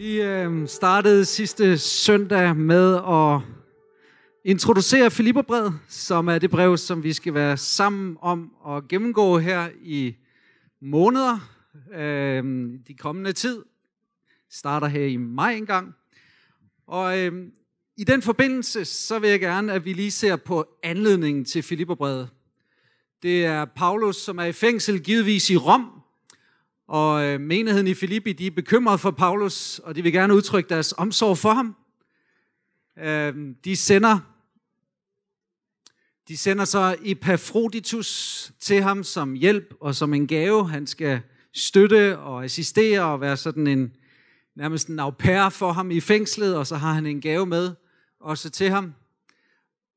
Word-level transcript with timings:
Vi 0.00 0.22
øh, 0.22 0.68
startede 0.68 1.24
sidste 1.24 1.78
søndag 1.78 2.56
med 2.56 2.96
at 2.96 3.40
introducere 4.44 5.10
Filipperbrevet, 5.10 5.78
som 5.88 6.28
er 6.28 6.38
det 6.38 6.50
brev, 6.50 6.76
som 6.76 7.02
vi 7.02 7.12
skal 7.12 7.34
være 7.34 7.56
sammen 7.56 8.16
om 8.20 8.52
at 8.68 8.88
gennemgå 8.88 9.38
her 9.38 9.68
i 9.82 10.14
måneder. 10.82 11.38
Øh, 11.94 12.44
de 12.88 12.94
kommende 12.94 13.32
tid 13.32 13.62
starter 14.50 14.86
her 14.86 15.04
i 15.04 15.16
maj 15.16 15.52
engang. 15.52 15.94
Og 16.86 17.18
øh, 17.18 17.46
i 17.96 18.04
den 18.04 18.22
forbindelse, 18.22 18.84
så 18.84 19.18
vil 19.18 19.30
jeg 19.30 19.40
gerne, 19.40 19.72
at 19.72 19.84
vi 19.84 19.92
lige 19.92 20.10
ser 20.10 20.36
på 20.36 20.66
anledningen 20.82 21.44
til 21.44 21.62
Filipperbrevet. 21.62 22.28
Det 23.22 23.44
er 23.44 23.64
Paulus, 23.64 24.16
som 24.16 24.38
er 24.38 24.44
i 24.44 24.52
fængsel, 24.52 25.02
givetvis 25.02 25.50
i 25.50 25.56
Rom, 25.56 25.99
og 26.90 27.24
øh, 27.24 27.40
menigheden 27.40 27.86
i 27.86 27.94
Filippi, 27.94 28.32
de 28.32 28.46
er 28.46 28.50
bekymret 28.50 29.00
for 29.00 29.10
Paulus, 29.10 29.78
og 29.78 29.94
de 29.94 30.02
vil 30.02 30.12
gerne 30.12 30.34
udtrykke 30.34 30.68
deres 30.68 30.94
omsorg 30.96 31.38
for 31.38 31.52
ham. 31.52 31.76
Øh, 32.98 33.54
de 33.64 33.76
sender 33.76 34.18
de 36.28 36.36
sender 36.36 36.64
så 36.64 36.96
Epafroditus 37.02 38.52
til 38.60 38.82
ham 38.82 39.04
som 39.04 39.34
hjælp 39.34 39.74
og 39.80 39.94
som 39.94 40.14
en 40.14 40.26
gave. 40.26 40.68
Han 40.68 40.86
skal 40.86 41.20
støtte 41.54 42.18
og 42.18 42.44
assistere 42.44 43.04
og 43.04 43.20
være 43.20 43.36
sådan 43.36 43.66
en 43.66 43.92
nærmest 44.56 44.88
en 44.88 44.98
au 44.98 45.10
pair 45.10 45.48
for 45.48 45.72
ham 45.72 45.90
i 45.90 46.00
fængslet, 46.00 46.56
og 46.56 46.66
så 46.66 46.76
har 46.76 46.92
han 46.92 47.06
en 47.06 47.20
gave 47.20 47.46
med 47.46 47.74
også 48.20 48.50
til 48.50 48.70
ham. 48.70 48.94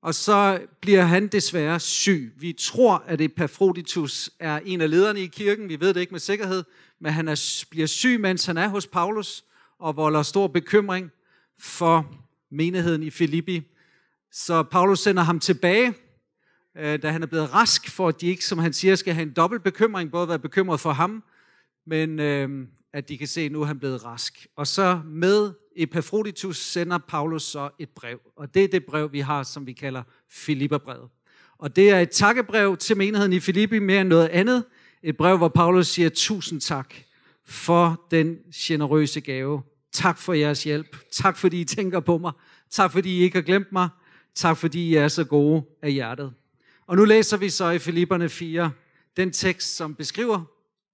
Og 0.04 0.16
så 0.16 0.62
bliver 0.82 1.02
han 1.02 1.28
desværre 1.28 1.80
syg. 1.80 2.34
Vi 2.38 2.54
tror, 2.60 3.04
at 3.08 3.22
Epafroditus 3.22 4.30
er 4.40 4.60
en 4.66 4.82
af 4.82 4.90
lederne 4.90 5.20
i 5.20 5.28
kirken. 5.28 5.70
Vi 5.70 5.80
ved 5.80 5.94
det 5.94 6.00
ikke 6.02 6.12
med 6.12 6.20
sikkerhed, 6.20 6.64
men 7.00 7.14
han 7.14 7.28
er, 7.28 7.64
bliver 7.70 7.88
syg, 7.88 8.20
mens 8.20 8.46
han 8.46 8.58
er 8.58 8.68
hos 8.68 8.88
Paulus, 8.88 9.44
og 9.80 9.96
volder 9.96 10.24
stor 10.24 10.48
bekymring 10.48 11.12
for 11.60 12.16
menigheden 12.52 13.04
i 13.04 13.10
Filippi. 13.10 13.62
Så 14.32 14.64
Paulus 14.64 15.00
sender 15.00 15.24
ham 15.24 15.40
tilbage, 15.40 15.94
øh, 16.78 17.02
da 17.02 17.12
han 17.12 17.24
er 17.24 17.28
blevet 17.28 17.54
rask, 17.54 17.90
for 17.90 18.08
at 18.08 18.22
de 18.22 18.28
ikke, 18.28 18.46
som 18.46 18.60
han 18.60 18.74
siger, 18.74 18.96
skal 18.96 19.14
have 19.14 19.28
en 19.28 19.34
dobbelt 19.34 19.64
bekymring, 19.64 20.12
både 20.12 20.24
at 20.24 20.30
være 20.30 20.40
bekymret 20.40 20.80
for 20.80 20.92
ham, 20.92 21.24
men 21.88 22.20
øh, 22.20 22.68
at 22.94 23.10
de 23.10 23.18
kan 23.18 23.28
se, 23.28 23.42
at 23.42 23.52
nu 23.52 23.62
er 23.62 23.66
han 23.66 23.80
blevet 23.80 24.06
rask. 24.06 24.48
Og 24.56 24.68
så 24.68 25.02
med 25.06 25.52
Epafroditus 25.76 26.58
sender 26.58 26.98
Paulus 26.98 27.44
så 27.44 27.70
et 27.80 27.90
brev, 27.90 28.20
og 28.36 28.54
det 28.54 28.64
er 28.64 28.68
det 28.68 28.86
brev, 28.86 29.12
vi 29.12 29.20
har, 29.20 29.44
som 29.44 29.68
vi 29.68 29.74
kalder 29.74 30.04
Filipperbrevet. 30.30 31.10
Og 31.58 31.76
det 31.76 31.90
er 31.90 32.00
et 32.00 32.10
takkebrev 32.10 32.78
til 32.78 32.98
menigheden 32.98 33.34
i 33.34 33.40
Filippi 33.40 33.80
mere 33.80 34.02
end 34.02 34.10
noget 34.10 34.28
andet. 34.28 34.66
Et 35.04 35.18
brev, 35.18 35.38
hvor 35.38 35.48
Paulus 35.48 35.88
siger 35.88 36.10
tusind 36.10 36.62
tak 36.62 36.94
for 37.46 38.08
den 38.12 38.38
generøse 38.56 39.22
gave. 39.22 39.62
Tak 39.92 40.18
for 40.18 40.34
jeres 40.34 40.64
hjælp. 40.64 40.98
Tak 41.12 41.38
fordi 41.38 41.62
I 41.62 41.66
tænker 41.66 42.00
på 42.00 42.18
mig. 42.18 42.32
Tak 42.70 42.92
fordi 42.92 43.20
I 43.20 43.22
ikke 43.22 43.38
har 43.38 43.42
glemt 43.42 43.72
mig. 43.72 43.90
Tak 44.36 44.58
fordi 44.58 44.90
I 44.90 44.96
er 44.96 45.08
så 45.08 45.24
gode 45.24 45.64
af 45.82 45.92
hjertet. 45.92 46.34
Og 46.88 46.96
nu 46.96 47.06
læser 47.06 47.38
vi 47.38 47.50
så 47.50 47.70
i 47.70 47.80
Filipperne 47.80 48.30
4 48.30 48.72
den 49.18 49.32
tekst, 49.32 49.76
som 49.76 49.96
beskriver 49.96 50.44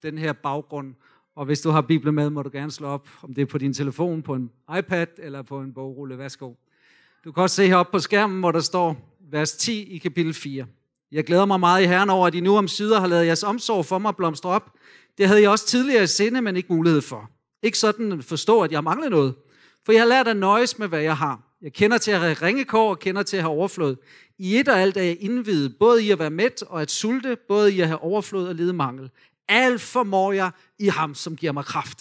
den 0.02 0.18
her 0.18 0.32
baggrund. 0.32 0.94
Og 1.40 1.46
hvis 1.46 1.60
du 1.60 1.70
har 1.70 1.80
Bibelen 1.80 2.14
med, 2.14 2.30
må 2.30 2.42
du 2.42 2.50
gerne 2.52 2.70
slå 2.70 2.88
op, 2.88 3.08
om 3.22 3.34
det 3.34 3.42
er 3.42 3.46
på 3.46 3.58
din 3.58 3.74
telefon, 3.74 4.22
på 4.22 4.34
en 4.34 4.50
iPad 4.78 5.06
eller 5.18 5.42
på 5.42 5.60
en 5.60 5.72
bogrulle. 5.72 6.18
Værsgo. 6.18 6.52
Du 7.24 7.32
kan 7.32 7.42
også 7.42 7.56
se 7.56 7.66
heroppe 7.66 7.92
på 7.92 7.98
skærmen, 7.98 8.40
hvor 8.40 8.52
der 8.52 8.60
står 8.60 9.16
vers 9.30 9.52
10 9.52 9.82
i 9.82 9.98
kapitel 9.98 10.34
4. 10.34 10.66
Jeg 11.12 11.24
glæder 11.24 11.44
mig 11.44 11.60
meget 11.60 11.82
i 11.82 11.86
Herren 11.86 12.10
over, 12.10 12.26
at 12.26 12.34
I 12.34 12.40
nu 12.40 12.56
om 12.56 12.68
sider 12.68 13.00
har 13.00 13.06
lavet 13.06 13.26
jeres 13.26 13.42
omsorg 13.42 13.86
for 13.86 13.98
mig 13.98 14.16
blomstre 14.16 14.50
op. 14.50 14.70
Det 15.18 15.26
havde 15.26 15.42
jeg 15.42 15.50
også 15.50 15.66
tidligere 15.66 16.02
i 16.02 16.06
sinde, 16.06 16.42
men 16.42 16.56
ikke 16.56 16.72
mulighed 16.72 17.00
for. 17.00 17.30
Ikke 17.62 17.78
sådan 17.78 18.12
at 18.12 18.24
forstå, 18.24 18.60
at 18.60 18.72
jeg 18.72 18.84
mangler 18.84 19.08
noget. 19.08 19.34
For 19.86 19.92
jeg 19.92 20.00
har 20.00 20.08
lært 20.08 20.28
at 20.28 20.36
nøjes 20.36 20.78
med, 20.78 20.88
hvad 20.88 21.00
jeg 21.00 21.16
har. 21.16 21.40
Jeg 21.62 21.72
kender 21.72 21.98
til 21.98 22.10
at 22.10 22.20
have 22.20 22.32
ringekår 22.32 22.90
og 22.90 22.98
kender 22.98 23.22
til 23.22 23.36
at 23.36 23.42
have 23.42 23.52
overflod. 23.52 23.96
I 24.38 24.56
et 24.56 24.68
og 24.68 24.80
alt 24.80 24.96
er 24.96 25.02
jeg 25.02 25.16
indvidet, 25.20 25.76
både 25.78 26.04
i 26.04 26.10
at 26.10 26.18
være 26.18 26.30
mæt 26.30 26.62
og 26.62 26.82
at 26.82 26.90
sulte, 26.90 27.36
både 27.48 27.72
i 27.72 27.80
at 27.80 27.86
have 27.86 28.02
overflod 28.02 28.48
og 28.48 28.54
lide 28.54 28.72
mangel. 28.72 29.10
Alt 29.50 29.80
formår 29.80 30.32
jeg 30.32 30.50
i 30.78 30.88
ham, 30.88 31.14
som 31.14 31.36
giver 31.36 31.52
mig 31.52 31.64
kraft. 31.64 31.98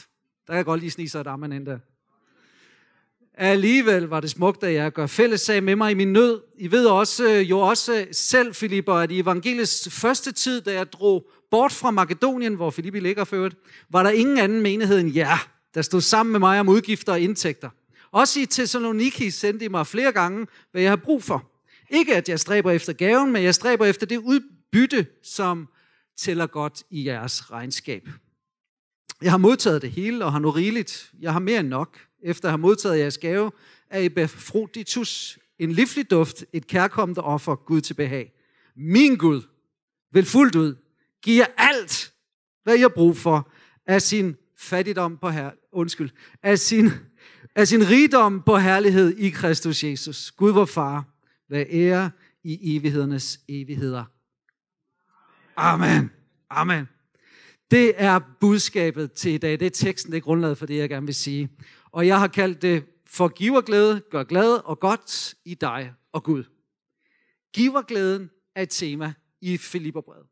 Der 0.48 0.54
kan 0.54 0.58
jeg 0.58 0.66
godt 0.66 0.80
lige 0.80 0.92
snige 0.92 1.10
sig 1.10 1.22
et 1.22 1.28
amen 1.28 1.52
ind 1.52 1.66
der. 1.66 1.78
Alligevel 3.34 4.04
var 4.04 4.20
det 4.20 4.30
smukt, 4.30 4.64
at 4.64 4.74
jeg 4.74 4.92
gør 4.92 5.08
fælles 5.08 5.42
sag 5.42 5.64
med 5.64 5.76
mig 5.76 5.92
i 5.92 5.94
min 5.94 6.14
nød. 6.14 6.42
I 6.58 6.72
ved 6.72 6.86
også, 6.86 7.24
jo 7.30 7.60
også 7.60 8.08
selv, 8.12 8.54
Filipper, 8.54 8.94
at 8.94 9.12
i 9.12 9.20
evangeliets 9.20 9.90
første 9.92 10.32
tid, 10.32 10.62
da 10.62 10.74
jeg 10.74 10.92
drog 10.92 11.30
bort 11.52 11.72
fra 11.72 11.92
Makedonien, 11.92 12.54
hvor 12.54 12.70
Filippi 12.70 13.00
ligger 13.00 13.24
ført, 13.24 13.56
var 13.90 14.04
der 14.04 14.10
ingen 14.10 14.38
anden 14.38 14.62
menighed 14.62 15.00
end 15.00 15.16
jer, 15.16 15.50
der 15.74 15.82
stod 15.82 16.02
sammen 16.02 16.32
med 16.32 16.40
mig 16.40 16.60
om 16.60 16.70
udgifter 16.70 17.14
og 17.14 17.20
indtægter. 17.20 17.70
Også 18.12 18.40
i 18.40 18.46
Thessaloniki 18.46 19.32
sendte 19.32 19.66
I 19.66 19.68
mig 19.68 19.88
flere 19.88 20.12
gange, 20.12 20.48
hvad 20.72 20.82
jeg 20.82 20.92
har 20.92 20.96
brug 20.96 21.24
for. 21.24 21.52
Ikke 21.90 22.16
at 22.16 22.30
jeg 22.30 22.40
stræber 22.40 22.72
efter 22.72 22.94
gaven, 22.94 23.32
men 23.32 23.44
jeg 23.44 23.56
stræber 23.56 23.86
efter 23.86 24.06
det 24.06 24.18
udbytte, 24.18 25.06
som 25.24 25.68
tæller 26.20 26.48
godt 26.48 26.84
i 26.90 27.06
jeres 27.06 27.52
regnskab. 27.52 28.10
Jeg 29.22 29.32
har 29.32 29.38
modtaget 29.38 29.82
det 29.82 29.92
hele 29.92 30.26
og 30.26 30.32
har 30.32 30.40
nu 30.40 30.50
rigeligt. 30.50 31.12
Jeg 31.20 31.34
har 31.34 31.40
mere 31.40 31.60
end 31.60 31.68
nok. 31.68 32.00
Efter 32.24 32.48
at 32.48 32.52
have 32.52 32.58
modtaget 32.58 33.00
jeres 33.00 33.18
gave, 33.18 33.52
er 33.90 34.10
befruditus 34.10 35.40
en 35.60 35.72
livlig 35.72 36.12
duft, 36.12 36.46
et 36.54 36.68
kærkommet 36.68 37.18
offer, 37.18 37.56
Gud 37.56 37.82
til 37.82 37.94
behag. 37.94 38.34
Min 38.76 39.18
Gud 39.18 39.42
vil 40.12 40.26
fuldt 40.26 40.56
ud 40.56 40.76
give 41.22 41.40
jer 41.40 41.54
alt, 41.58 42.14
hvad 42.64 42.76
I 42.76 42.82
har 42.82 42.90
brug 42.90 43.18
for, 43.18 43.52
af 43.86 44.02
sin 44.02 44.36
fattigdom 44.58 45.18
på 45.18 45.30
her, 45.30 45.52
undskyld, 45.72 46.10
af 46.44 46.60
sin, 46.60 46.90
af 47.56 47.68
sin 47.68 47.90
rigdom 47.90 48.42
på 48.46 48.58
herlighed 48.58 49.18
i 49.18 49.30
Kristus 49.30 49.84
Jesus. 49.84 50.32
Gud 50.32 50.52
vor 50.52 50.66
far, 50.66 51.06
hvad 51.48 51.66
ære 51.70 52.12
i 52.44 52.76
evighedernes 52.76 53.40
evigheder. 53.48 54.19
Amen. 55.62 56.12
Amen. 56.50 56.88
Det 57.72 57.94
er 57.96 58.20
budskabet 58.40 59.12
til 59.12 59.32
i 59.32 59.38
dag. 59.38 59.60
Det 59.60 59.66
er 59.66 59.70
teksten, 59.70 60.12
det 60.12 60.18
er 60.18 60.22
grundlaget 60.22 60.58
for 60.58 60.66
det, 60.66 60.78
jeg 60.78 60.90
gerne 60.90 61.06
vil 61.06 61.16
sige. 61.16 61.50
Og 61.92 62.08
jeg 62.08 62.20
har 62.20 62.28
kaldt 62.28 62.62
det 62.62 62.86
for 63.08 63.28
giverglæde, 63.28 64.02
gør 64.12 64.24
glad 64.24 64.66
og 64.66 64.80
godt 64.80 65.36
i 65.46 65.54
dig 65.54 65.94
og 66.14 66.24
Gud. 66.24 66.44
Giverglæden 67.54 68.30
er 68.56 68.62
et 68.62 68.70
tema 68.70 69.14
i 69.42 69.58
Filipperbrevet. 69.58 70.26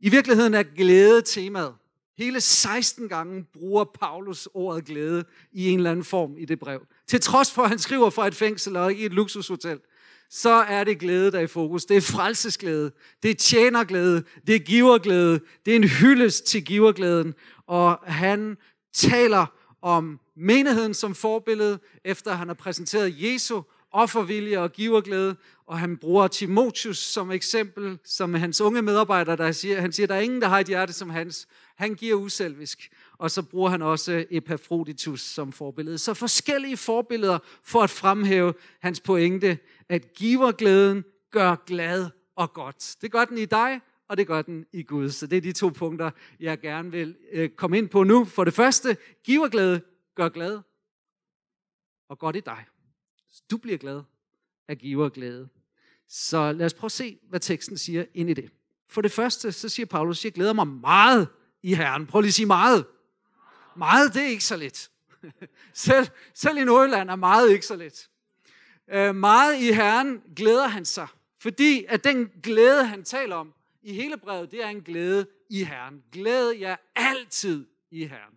I 0.00 0.08
virkeligheden 0.08 0.54
er 0.54 0.62
glæde 0.62 1.22
temaet. 1.22 1.74
Hele 2.18 2.40
16 2.40 3.08
gange 3.08 3.44
bruger 3.52 3.84
Paulus 3.84 4.48
ordet 4.54 4.84
glæde 4.84 5.24
i 5.52 5.68
en 5.68 5.78
eller 5.78 5.90
anden 5.90 6.04
form 6.04 6.36
i 6.38 6.44
det 6.44 6.58
brev. 6.58 6.86
Til 7.06 7.20
trods 7.20 7.52
for, 7.52 7.62
at 7.62 7.68
han 7.68 7.78
skriver 7.78 8.10
fra 8.10 8.26
et 8.26 8.34
fængsel 8.34 8.76
og 8.76 8.90
ikke 8.90 9.04
et 9.04 9.12
luksushotel, 9.12 9.80
så 10.30 10.50
er 10.50 10.84
det 10.84 10.98
glæde, 10.98 11.32
der 11.32 11.38
er 11.38 11.42
i 11.42 11.46
fokus. 11.46 11.84
Det 11.84 11.96
er 11.96 12.00
frelsesglæde, 12.00 12.92
det 13.22 13.30
er 13.30 13.34
tjenerglæde, 13.34 14.24
det 14.46 14.54
er 14.54 14.58
giverglæde, 14.58 15.40
det 15.66 15.72
er 15.72 15.76
en 15.76 15.88
hyldest 15.88 16.44
til 16.44 16.64
giverglæden. 16.64 17.34
Og 17.66 17.98
han 18.06 18.56
taler 18.92 19.46
om 19.82 20.20
menigheden 20.36 20.94
som 20.94 21.14
forbillede, 21.14 21.78
efter 22.04 22.32
han 22.32 22.46
har 22.46 22.54
præsenteret 22.54 23.14
Jesu 23.18 23.62
offervilje 23.92 24.58
og 24.58 24.72
giverglæde, 24.72 25.36
og 25.66 25.78
han 25.78 25.96
bruger 25.96 26.28
Timotius 26.28 26.98
som 26.98 27.30
eksempel, 27.30 27.98
som 28.04 28.34
hans 28.34 28.60
unge 28.60 28.82
medarbejder, 28.82 29.36
der 29.36 29.52
siger, 29.52 29.80
han 29.80 29.92
siger, 29.92 30.06
der 30.06 30.14
er 30.14 30.20
ingen, 30.20 30.42
der 30.42 30.48
har 30.48 30.58
et 30.58 30.66
hjerte 30.66 30.92
som 30.92 31.10
hans. 31.10 31.48
Han 31.76 31.94
giver 31.94 32.14
uselvisk. 32.14 32.90
Og 33.18 33.30
så 33.30 33.42
bruger 33.42 33.70
han 33.70 33.82
også 33.82 34.24
Epaphroditus 34.30 35.20
som 35.20 35.52
forbillede. 35.52 35.98
Så 35.98 36.14
forskellige 36.14 36.76
forbilleder 36.76 37.38
for 37.64 37.82
at 37.82 37.90
fremhæve 37.90 38.54
hans 38.80 39.00
pointe, 39.00 39.58
at 39.90 40.14
giverglæden 40.14 41.04
gør 41.30 41.56
glad 41.66 42.10
og 42.36 42.52
godt. 42.52 42.96
Det 43.00 43.12
gør 43.12 43.24
den 43.24 43.38
i 43.38 43.44
dig, 43.44 43.80
og 44.08 44.16
det 44.16 44.26
gør 44.26 44.42
den 44.42 44.66
i 44.72 44.82
Gud. 44.82 45.10
Så 45.10 45.26
det 45.26 45.36
er 45.36 45.40
de 45.40 45.52
to 45.52 45.68
punkter, 45.68 46.10
jeg 46.40 46.60
gerne 46.60 46.90
vil 46.90 47.16
øh, 47.32 47.50
komme 47.50 47.78
ind 47.78 47.88
på 47.88 48.04
nu. 48.04 48.24
For 48.24 48.44
det 48.44 48.54
første, 48.54 48.96
giverglæde 49.24 49.80
gør 50.14 50.28
glad 50.28 50.60
og 52.08 52.18
godt 52.18 52.36
i 52.36 52.40
dig. 52.40 52.64
Så 53.30 53.42
du 53.50 53.56
bliver 53.56 53.78
glad 53.78 54.02
af 54.68 54.78
giverglæde. 54.78 55.48
Så 56.08 56.52
lad 56.52 56.66
os 56.66 56.74
prøve 56.74 56.88
at 56.88 56.92
se, 56.92 57.18
hvad 57.28 57.40
teksten 57.40 57.78
siger 57.78 58.04
ind 58.14 58.30
i 58.30 58.34
det. 58.34 58.50
For 58.88 59.00
det 59.00 59.12
første, 59.12 59.52
så 59.52 59.68
siger 59.68 59.86
Paulus, 59.86 60.24
jeg 60.24 60.32
glæder 60.32 60.52
mig 60.52 60.66
meget 60.66 61.28
i 61.62 61.74
Herren. 61.74 62.06
Prøv 62.06 62.20
lige 62.20 62.28
at 62.28 62.34
sige 62.34 62.46
meget. 62.46 62.86
Meget, 63.76 64.14
det 64.14 64.22
er 64.22 64.28
ikke 64.28 64.44
så 64.44 64.56
let. 64.56 64.90
selv, 65.74 66.06
selv 66.34 66.58
i 66.58 66.64
Nordjylland 66.64 67.10
er 67.10 67.16
meget 67.16 67.50
ikke 67.50 67.66
så 67.66 67.76
let. 67.76 68.10
Øh, 68.92 69.14
meget 69.14 69.60
i 69.60 69.72
Herren 69.72 70.22
glæder 70.36 70.66
han 70.66 70.84
sig, 70.84 71.08
fordi 71.38 71.84
at 71.88 72.04
den 72.04 72.30
glæde, 72.42 72.84
han 72.84 73.04
taler 73.04 73.36
om 73.36 73.54
i 73.82 73.92
hele 73.92 74.16
brevet, 74.16 74.50
det 74.50 74.64
er 74.64 74.68
en 74.68 74.80
glæde 74.80 75.26
i 75.50 75.64
Herren. 75.64 76.02
Glæd 76.12 76.50
jer 76.50 76.76
altid 76.96 77.66
i 77.90 78.06
Herren. 78.06 78.34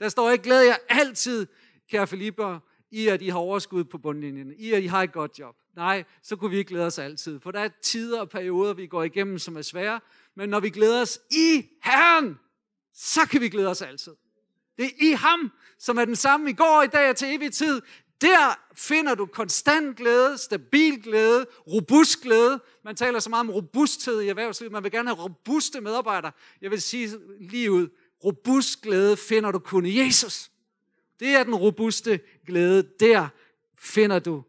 Der 0.00 0.08
står 0.08 0.30
ikke, 0.30 0.44
glæd 0.44 0.60
jer 0.60 0.76
altid, 0.88 1.46
kære 1.90 2.06
Filipper, 2.06 2.58
i 2.90 3.08
at 3.08 3.22
I 3.22 3.28
har 3.28 3.38
overskud 3.38 3.84
på 3.84 3.98
bundlinjen, 3.98 4.52
i 4.58 4.72
at 4.72 4.82
I 4.82 4.86
har 4.86 5.02
et 5.02 5.12
godt 5.12 5.38
job. 5.38 5.56
Nej, 5.76 6.04
så 6.22 6.36
kunne 6.36 6.50
vi 6.50 6.58
ikke 6.58 6.68
glæde 6.68 6.86
os 6.86 6.98
altid. 6.98 7.40
For 7.40 7.50
der 7.50 7.60
er 7.60 7.68
tider 7.82 8.20
og 8.20 8.30
perioder, 8.30 8.74
vi 8.74 8.86
går 8.86 9.02
igennem, 9.02 9.38
som 9.38 9.56
er 9.56 9.62
svære. 9.62 10.00
Men 10.34 10.48
når 10.48 10.60
vi 10.60 10.70
glæder 10.70 11.00
os 11.00 11.20
i 11.30 11.66
Herren, 11.82 12.38
så 12.94 13.20
kan 13.30 13.40
vi 13.40 13.48
glæde 13.48 13.68
os 13.68 13.82
altid. 13.82 14.12
Det 14.78 14.84
er 14.84 14.90
i 15.00 15.10
ham, 15.12 15.52
som 15.78 15.98
er 15.98 16.04
den 16.04 16.16
samme 16.16 16.50
i 16.50 16.52
går, 16.52 16.82
i 16.82 16.86
dag 16.86 17.10
og 17.10 17.16
til 17.16 17.34
evig 17.34 17.52
tid. 17.52 17.82
Der 18.20 18.58
finder 18.74 19.14
du 19.14 19.26
konstant 19.26 19.96
glæde, 19.96 20.38
stabil 20.38 21.02
glæde, 21.02 21.46
robust 21.66 22.20
glæde. 22.22 22.60
Man 22.84 22.96
taler 22.96 23.18
så 23.18 23.30
meget 23.30 23.40
om 23.40 23.50
robusthed 23.50 24.20
i 24.20 24.28
erhvervslivet. 24.28 24.72
Man 24.72 24.82
vil 24.82 24.92
gerne 24.92 25.08
have 25.08 25.24
robuste 25.24 25.80
medarbejdere. 25.80 26.32
Jeg 26.60 26.70
vil 26.70 26.82
sige 26.82 27.10
lige 27.40 27.72
ud, 27.72 27.88
robust 28.24 28.82
glæde 28.82 29.16
finder 29.16 29.50
du 29.52 29.58
kun 29.58 29.86
i 29.86 29.98
Jesus. 29.98 30.50
Det 31.20 31.28
er 31.28 31.44
den 31.44 31.54
robuste 31.54 32.20
glæde. 32.46 32.90
Der 33.00 33.28
finder 33.78 34.18
du 34.18 34.42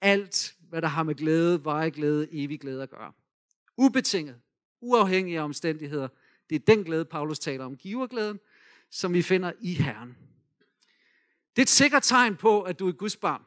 alt, 0.00 0.54
hvad 0.68 0.82
der 0.82 0.88
har 0.88 1.02
med 1.02 1.14
glæde, 1.14 1.64
varig 1.64 1.92
glæde, 1.92 2.28
evig 2.32 2.60
glæde 2.60 2.82
at 2.82 2.90
gøre. 2.90 3.12
Ubetinget, 3.76 4.36
uafhængig 4.80 5.36
af 5.36 5.42
omstændigheder. 5.42 6.08
Det 6.50 6.56
er 6.56 6.74
den 6.74 6.84
glæde, 6.84 7.04
Paulus 7.04 7.38
taler 7.38 7.64
om, 7.64 7.76
giverglæden, 7.76 8.40
som 8.90 9.12
vi 9.12 9.22
finder 9.22 9.52
i 9.60 9.74
Herren. 9.74 10.16
Det 11.56 11.58
er 11.58 11.62
et 11.62 11.68
sikkert 11.68 12.02
tegn 12.02 12.36
på, 12.36 12.62
at 12.62 12.78
du 12.78 12.88
er 12.88 12.92
Guds 12.92 13.16
barn. 13.16 13.42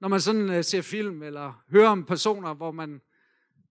Når 0.00 0.08
man 0.08 0.20
sådan 0.20 0.50
øh, 0.50 0.64
ser 0.64 0.82
film 0.82 1.22
eller 1.22 1.62
hører 1.70 1.88
om 1.88 2.04
personer, 2.04 2.54
hvor 2.54 2.70
man 2.70 3.00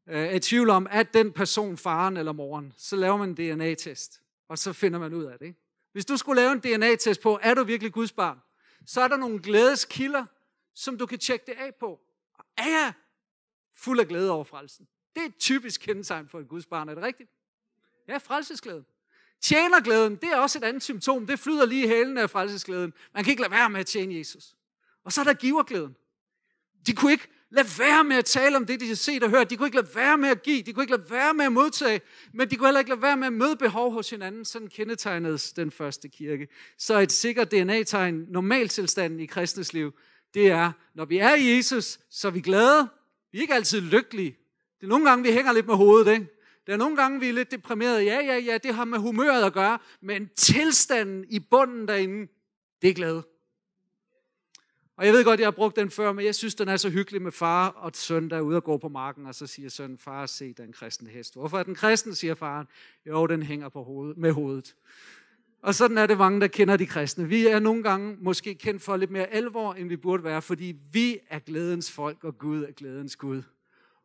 øh, 0.08 0.20
er 0.20 0.32
i 0.32 0.40
tvivl 0.40 0.70
om, 0.70 0.88
at 0.90 1.14
den 1.14 1.32
person 1.32 1.78
faren 1.78 2.18
eller 2.18 2.32
moren, 2.32 2.74
så 2.78 2.96
laver 2.96 3.18
man 3.18 3.30
en 3.30 3.36
DNA-test, 3.36 4.22
og 4.48 4.58
så 4.58 4.74
finder 4.74 5.00
man 5.00 5.14
ud 5.14 5.24
af 5.24 5.40
det. 5.40 5.46
Ikke? 5.46 5.60
Hvis 5.92 6.06
du 6.06 6.18
skulle 6.18 6.42
lave 6.42 6.52
en 6.52 6.60
DNA-test 6.60 7.22
på, 7.22 7.40
er 7.42 7.54
du 7.54 7.64
virkelig 7.64 7.94
Guds 7.94 8.12
barn, 8.12 8.40
så 8.86 9.02
er 9.02 9.08
der 9.08 9.18
nogle 9.18 9.40
glædeskilder, 9.40 10.26
som 10.74 10.98
du 10.98 11.06
kan 11.06 11.20
tjekke 11.20 11.46
det 11.46 11.54
af 11.54 11.76
på. 11.80 12.00
Er 12.58 12.70
jeg 12.70 12.94
fuld 13.76 14.00
af 14.00 14.08
glæde 14.08 14.32
over 14.32 14.44
frelsen? 14.44 14.88
Det 15.16 15.22
er 15.22 15.26
et 15.26 15.38
typisk 15.38 15.82
kendetegn 15.82 16.28
for 16.30 16.40
et 16.40 16.48
Guds 16.48 16.66
barn, 16.66 16.90
er 16.90 16.96
det 16.96 17.04
rigtigt? 17.04 17.30
Ja, 18.08 18.18
frelsesglæde. 18.18 18.84
Tjenerglæden, 19.42 20.16
det 20.16 20.30
er 20.34 20.38
også 20.38 20.58
et 20.58 20.64
andet 20.64 20.84
symptom. 20.84 21.28
Det 21.28 21.40
flyder 21.40 21.66
lige 21.66 21.86
i 21.86 21.88
hælen 21.88 22.18
af 22.18 22.30
frelsesglæden. 22.30 22.94
Man 23.14 23.24
kan 23.24 23.32
ikke 23.32 23.42
lade 23.42 23.52
være 23.52 23.70
med 23.70 23.80
at 23.80 23.86
tjene 23.86 24.16
Jesus. 24.16 24.56
Og 25.06 25.12
så 25.12 25.22
er 25.22 25.26
der 25.26 25.34
giverglæden. 25.34 25.96
De 26.88 26.94
kunne 26.94 27.12
ikke 27.12 27.28
lade 27.52 27.68
være 27.80 28.04
med 28.04 28.16
at 28.16 28.26
tale 28.26 28.56
om 28.56 28.66
det, 28.66 28.80
de 28.80 28.88
har 28.88 28.96
set 28.96 29.24
og 29.24 29.30
hørt. 29.30 29.50
De 29.50 29.58
kunne 29.58 29.68
ikke 29.68 29.78
lade 29.78 29.96
være 29.96 30.18
med 30.18 30.30
at 30.30 30.44
give. 30.44 30.62
De 30.62 30.74
kunne 30.74 30.84
ikke 30.84 30.96
lade 30.96 31.10
være 31.10 31.34
med 31.34 31.46
at 31.46 31.52
modtage. 31.52 32.02
Men 32.34 32.50
de 32.50 32.56
kunne 32.56 32.68
heller 32.68 32.80
ikke 32.80 32.92
lade 32.92 33.02
være 33.02 33.18
med 33.18 33.28
at 33.28 33.34
møde 33.34 33.56
behov 33.56 33.94
hos 33.94 34.10
hinanden. 34.10 34.46
Sådan 34.46 34.68
kendetegnedes 34.68 35.54
den 35.54 35.72
første 35.72 36.10
kirke. 36.10 36.48
Så 36.78 37.00
et 37.00 37.12
sikkert 37.12 37.52
DNA-tegn, 37.52 38.26
normaltilstanden 38.30 39.20
i 39.20 39.26
kristnes 39.26 39.74
liv, 39.74 39.94
det 40.34 40.48
er, 40.48 40.72
når 40.96 41.06
vi 41.06 41.18
er 41.18 41.36
i 41.36 41.56
Jesus, 41.56 42.00
så 42.10 42.28
er 42.28 42.32
vi 42.32 42.42
glade. 42.42 42.90
Vi 43.32 43.38
er 43.38 43.42
ikke 43.42 43.54
altid 43.54 43.82
lykkelige. 43.82 44.38
Det 44.80 44.84
er 44.84 44.90
nogle 44.90 45.10
gange, 45.10 45.24
vi 45.24 45.32
hænger 45.32 45.52
lidt 45.52 45.68
med 45.68 45.76
hovedet, 45.76 46.14
ikke? 46.14 46.28
Der 46.68 46.74
er 46.74 46.78
nogle 46.78 46.96
gange, 46.96 47.20
vi 47.20 47.30
er 47.30 47.34
lidt 47.34 47.52
deprimerede. 47.52 48.04
Ja, 48.04 48.20
ja, 48.26 48.38
ja, 48.38 48.58
det 48.58 48.76
har 48.76 48.86
med 48.86 49.00
humøret 49.00 49.44
at 49.44 49.54
gøre. 49.54 49.80
Men 50.02 50.30
tilstanden 50.36 51.26
i 51.30 51.40
bunden 51.40 51.88
derinde, 51.88 52.32
det 52.82 52.90
er 52.90 52.94
glæde. 52.94 53.24
Og 54.98 55.06
jeg 55.06 55.14
ved 55.14 55.24
godt, 55.24 55.40
jeg 55.40 55.48
har 55.48 55.52
brugt 55.52 55.76
den 55.76 55.92
før, 55.92 56.12
men 56.12 56.26
jeg 56.26 56.36
synes, 56.36 56.56
den 56.56 56.68
er 56.68 56.78
så 56.78 56.90
hyggelig 56.90 57.22
med 57.22 57.32
far 57.32 57.70
og 57.70 57.92
søn, 57.94 58.30
der 58.30 58.38
er 58.38 58.42
ude 58.42 58.56
og 58.56 58.64
gå 58.64 58.78
på 58.78 58.90
marken, 58.90 59.26
og 59.26 59.36
så 59.36 59.48
siger 59.48 59.70
søn, 59.70 59.98
far, 59.98 60.26
se 60.26 60.54
den 60.54 60.74
kristne 60.74 61.10
hest. 61.10 61.34
Hvorfor 61.34 61.60
er 61.60 61.64
den 61.64 61.76
kristen, 61.76 62.16
siger 62.16 62.36
faren. 62.36 62.68
Jo, 63.08 63.28
den 63.28 63.44
hænger 63.44 63.70
på 63.70 63.84
hovedet, 63.84 64.18
med 64.18 64.32
hovedet. 64.32 64.76
Og 65.62 65.76
sådan 65.76 65.98
er 65.98 66.08
det 66.08 66.18
mange, 66.18 66.42
der 66.42 66.48
kender 66.48 66.78
de 66.78 66.86
kristne. 66.86 67.28
Vi 67.28 67.48
er 67.48 67.60
nogle 67.60 67.84
gange 67.84 68.18
måske 68.20 68.56
kendt 68.56 68.82
for 68.82 68.98
lidt 68.98 69.12
mere 69.12 69.28
alvor, 69.28 69.74
end 69.74 69.90
vi 69.90 69.98
burde 69.98 70.24
være, 70.24 70.42
fordi 70.42 70.76
vi 70.92 71.18
er 71.30 71.40
glædens 71.40 71.92
folk, 71.92 72.24
og 72.24 72.38
Gud 72.38 72.64
er 72.64 72.72
glædens 72.72 73.16
Gud. 73.16 73.42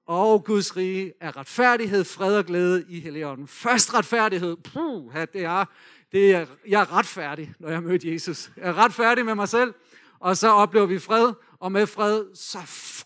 Og 0.07 0.45
Guds 0.45 0.77
rige 0.77 1.13
er 1.21 1.37
retfærdighed, 1.37 2.05
fred 2.05 2.37
og 2.37 2.45
glæde 2.45 2.85
i 2.89 3.01
Helligånden. 3.01 3.49
Først 3.49 3.95
retfærdighed. 3.95 4.57
Puh, 4.57 5.15
det 5.33 5.45
er, 5.45 5.65
det 6.13 6.35
er, 6.35 6.47
jeg 6.69 6.81
er 6.81 6.93
retfærdig, 6.99 7.55
når 7.59 7.71
jeg 7.71 7.83
møder 7.83 8.13
Jesus. 8.13 8.51
Jeg 8.57 8.69
er 8.69 8.75
retfærdig 8.75 9.25
med 9.25 9.35
mig 9.35 9.49
selv. 9.49 9.75
Og 10.19 10.37
så 10.37 10.49
oplever 10.49 10.87
vi 10.87 10.99
fred, 10.99 11.33
og 11.61 11.73
med 11.73 11.87
fred, 11.87 12.25
så 12.35 12.59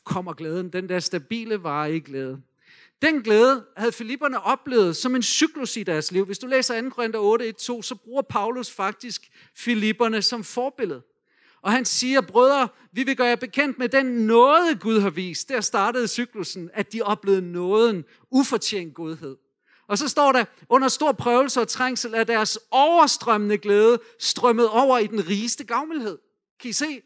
kommer 0.04 0.32
glæden. 0.32 0.72
Den 0.72 0.88
der 0.88 1.00
stabile, 1.00 1.62
varige 1.62 2.00
glæde. 2.00 2.42
Den 3.02 3.22
glæde 3.22 3.64
havde 3.76 3.92
filipperne 3.92 4.40
oplevet 4.40 4.96
som 4.96 5.14
en 5.14 5.22
cyklus 5.22 5.76
i 5.76 5.82
deres 5.82 6.12
liv. 6.12 6.24
Hvis 6.24 6.38
du 6.38 6.46
læser 6.46 6.82
2. 6.82 6.88
Korinther 6.88 7.20
8, 7.20 7.48
1, 7.48 7.56
2, 7.56 7.82
så 7.82 7.94
bruger 7.94 8.22
Paulus 8.22 8.70
faktisk 8.70 9.30
filipperne 9.56 10.22
som 10.22 10.44
forbillede. 10.44 11.02
Og 11.62 11.72
han 11.72 11.84
siger, 11.84 12.20
brødre, 12.20 12.68
vi 12.92 13.02
vil 13.02 13.16
gøre 13.16 13.26
jer 13.26 13.36
bekendt 13.36 13.78
med 13.78 13.88
den 13.88 14.06
nåde, 14.06 14.78
Gud 14.80 15.00
har 15.00 15.10
vist. 15.10 15.48
Der 15.48 15.60
startede 15.60 16.08
cyklusen, 16.08 16.70
at 16.74 16.92
de 16.92 17.02
oplevede 17.02 17.52
nåden, 17.52 18.04
ufortjent 18.30 18.94
godhed. 18.94 19.36
Og 19.88 19.98
så 19.98 20.08
står 20.08 20.32
der, 20.32 20.44
under 20.68 20.88
stor 20.88 21.12
prøvelse 21.12 21.60
og 21.60 21.68
trængsel 21.68 22.14
er 22.14 22.24
deres 22.24 22.58
overstrømmende 22.70 23.58
glæde 23.58 23.98
strømmet 24.18 24.68
over 24.68 24.98
i 24.98 25.06
den 25.06 25.28
rigeste 25.28 25.64
gavmildhed. 25.64 26.18
Kan 26.60 26.70
I 26.70 26.72
se, 26.72 27.02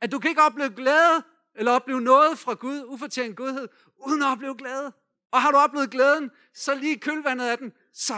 at 0.00 0.12
du 0.12 0.18
kan 0.18 0.28
ikke 0.28 0.42
opleve 0.42 0.70
glæde, 0.70 1.22
eller 1.54 1.72
opleve 1.72 2.00
noget 2.00 2.38
fra 2.38 2.54
Gud, 2.54 2.84
ufortjent 2.86 3.36
godhed, 3.36 3.68
uden 4.06 4.22
at 4.22 4.28
opleve 4.28 4.54
glæde. 4.54 4.92
Og 5.32 5.42
har 5.42 5.50
du 5.50 5.56
oplevet 5.56 5.90
glæden, 5.90 6.30
så 6.54 6.74
lige 6.74 6.98
kølvandet 6.98 7.46
af 7.46 7.58
den, 7.58 7.72
så 7.94 8.14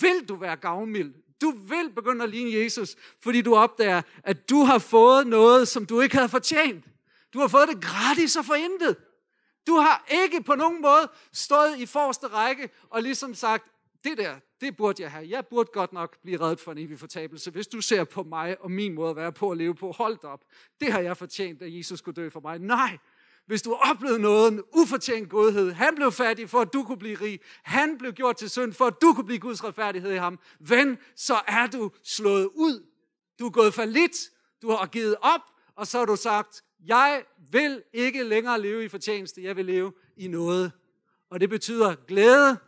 vil 0.00 0.28
du 0.28 0.36
være 0.36 0.56
gavmild. 0.56 1.14
Du 1.40 1.50
vil 1.50 1.90
begynde 1.94 2.24
at 2.24 2.30
ligne 2.30 2.62
Jesus, 2.62 2.96
fordi 3.20 3.42
du 3.42 3.56
opdager, 3.56 4.02
at 4.24 4.50
du 4.50 4.62
har 4.62 4.78
fået 4.78 5.26
noget, 5.26 5.68
som 5.68 5.86
du 5.86 6.00
ikke 6.00 6.16
havde 6.16 6.28
fortjent. 6.28 6.84
Du 7.34 7.38
har 7.38 7.48
fået 7.48 7.68
det 7.68 7.82
gratis 7.82 8.36
og 8.36 8.44
forintet. 8.44 8.96
Du 9.66 9.74
har 9.74 10.06
ikke 10.10 10.42
på 10.42 10.54
nogen 10.54 10.82
måde 10.82 11.10
stået 11.32 11.78
i 11.78 11.86
forreste 11.86 12.26
række 12.26 12.70
og 12.90 13.02
ligesom 13.02 13.34
sagt, 13.34 13.64
det 14.04 14.18
der, 14.18 14.36
det 14.60 14.76
burde 14.76 15.02
jeg 15.02 15.10
have. 15.10 15.28
Jeg 15.28 15.46
burde 15.46 15.70
godt 15.72 15.92
nok 15.92 16.22
blive 16.22 16.40
reddet 16.40 16.60
for 16.60 16.72
en 16.72 16.78
evig 16.78 16.98
fortabelse, 16.98 17.50
hvis 17.50 17.66
du 17.66 17.80
ser 17.80 18.04
på 18.04 18.22
mig 18.22 18.60
og 18.60 18.70
min 18.70 18.94
måde 18.94 19.10
at 19.10 19.16
være 19.16 19.32
på 19.32 19.50
at 19.50 19.58
leve 19.58 19.74
på. 19.74 19.92
Hold 19.92 20.24
op. 20.24 20.44
Det 20.80 20.92
har 20.92 21.00
jeg 21.00 21.16
fortjent, 21.16 21.62
at 21.62 21.76
Jesus 21.76 21.98
skulle 21.98 22.22
dø 22.22 22.28
for 22.28 22.40
mig. 22.40 22.58
Nej, 22.58 22.98
hvis 23.48 23.62
du 23.62 23.72
oplevede 23.74 24.18
noget, 24.18 24.52
en 24.52 24.62
ufortjent 24.72 25.30
godhed, 25.30 25.72
han 25.72 25.94
blev 25.94 26.12
fattig 26.12 26.50
for, 26.50 26.60
at 26.60 26.72
du 26.72 26.82
kunne 26.82 26.98
blive 26.98 27.14
rig, 27.14 27.40
han 27.62 27.98
blev 27.98 28.12
gjort 28.12 28.36
til 28.36 28.50
synd 28.50 28.72
for, 28.72 28.86
at 28.86 28.94
du 29.02 29.12
kunne 29.12 29.24
blive 29.24 29.38
Guds 29.38 29.64
retfærdighed 29.64 30.12
i 30.12 30.16
ham, 30.16 30.38
ven, 30.60 30.98
så 31.16 31.40
er 31.46 31.66
du 31.66 31.90
slået 32.04 32.48
ud. 32.54 32.86
Du 33.38 33.46
er 33.46 33.50
gået 33.50 33.74
for 33.74 33.84
lidt, 33.84 34.16
du 34.62 34.70
har 34.70 34.86
givet 34.86 35.16
op, 35.20 35.40
og 35.76 35.86
så 35.86 35.98
har 35.98 36.04
du 36.04 36.16
sagt, 36.16 36.62
jeg 36.86 37.24
vil 37.50 37.82
ikke 37.92 38.22
længere 38.22 38.60
leve 38.60 38.84
i 38.84 38.88
fortjeneste, 38.88 39.42
jeg 39.42 39.56
vil 39.56 39.64
leve 39.64 39.92
i 40.16 40.28
noget. 40.28 40.72
Og 41.30 41.40
det 41.40 41.50
betyder 41.50 41.94
glæde, 41.94 42.58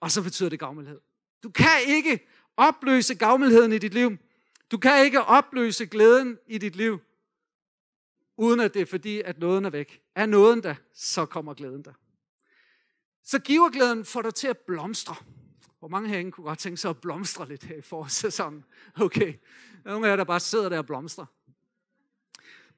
og 0.00 0.10
så 0.10 0.22
betyder 0.22 0.48
det 0.48 0.60
gavmildhed. 0.60 1.00
Du 1.42 1.50
kan 1.50 1.80
ikke 1.86 2.26
opløse 2.56 3.14
gavmildheden 3.14 3.72
i 3.72 3.78
dit 3.78 3.94
liv. 3.94 4.16
Du 4.70 4.78
kan 4.78 5.04
ikke 5.04 5.22
opløse 5.22 5.86
glæden 5.86 6.38
i 6.46 6.58
dit 6.58 6.76
liv, 6.76 7.00
uden 8.38 8.60
at 8.60 8.74
det 8.74 8.82
er 8.82 8.86
fordi, 8.86 9.20
at 9.20 9.38
nåden 9.38 9.64
er 9.64 9.70
væk. 9.70 10.00
Er 10.14 10.26
nåden 10.26 10.62
der, 10.62 10.74
så 10.94 11.26
kommer 11.26 11.54
glæden 11.54 11.82
der. 11.82 11.92
Så 13.24 13.38
giver 13.38 13.70
glæden 13.70 14.04
får 14.04 14.22
dig 14.22 14.34
til 14.34 14.48
at 14.48 14.58
blomstre. 14.58 15.14
Hvor 15.78 15.88
mange 15.88 16.08
herinde 16.08 16.32
kunne 16.32 16.44
godt 16.44 16.58
tænke 16.58 16.76
sig 16.76 16.90
at 16.90 17.00
blomstre 17.00 17.48
lidt 17.48 17.64
her 17.64 17.76
i 17.76 17.82
forårssæsonen? 17.82 18.64
Okay, 19.00 19.34
nogle 19.84 20.06
af 20.06 20.10
jer, 20.10 20.16
der 20.16 20.24
bare 20.24 20.40
sidder 20.40 20.68
der 20.68 20.78
og 20.78 20.86
blomstrer. 20.86 21.24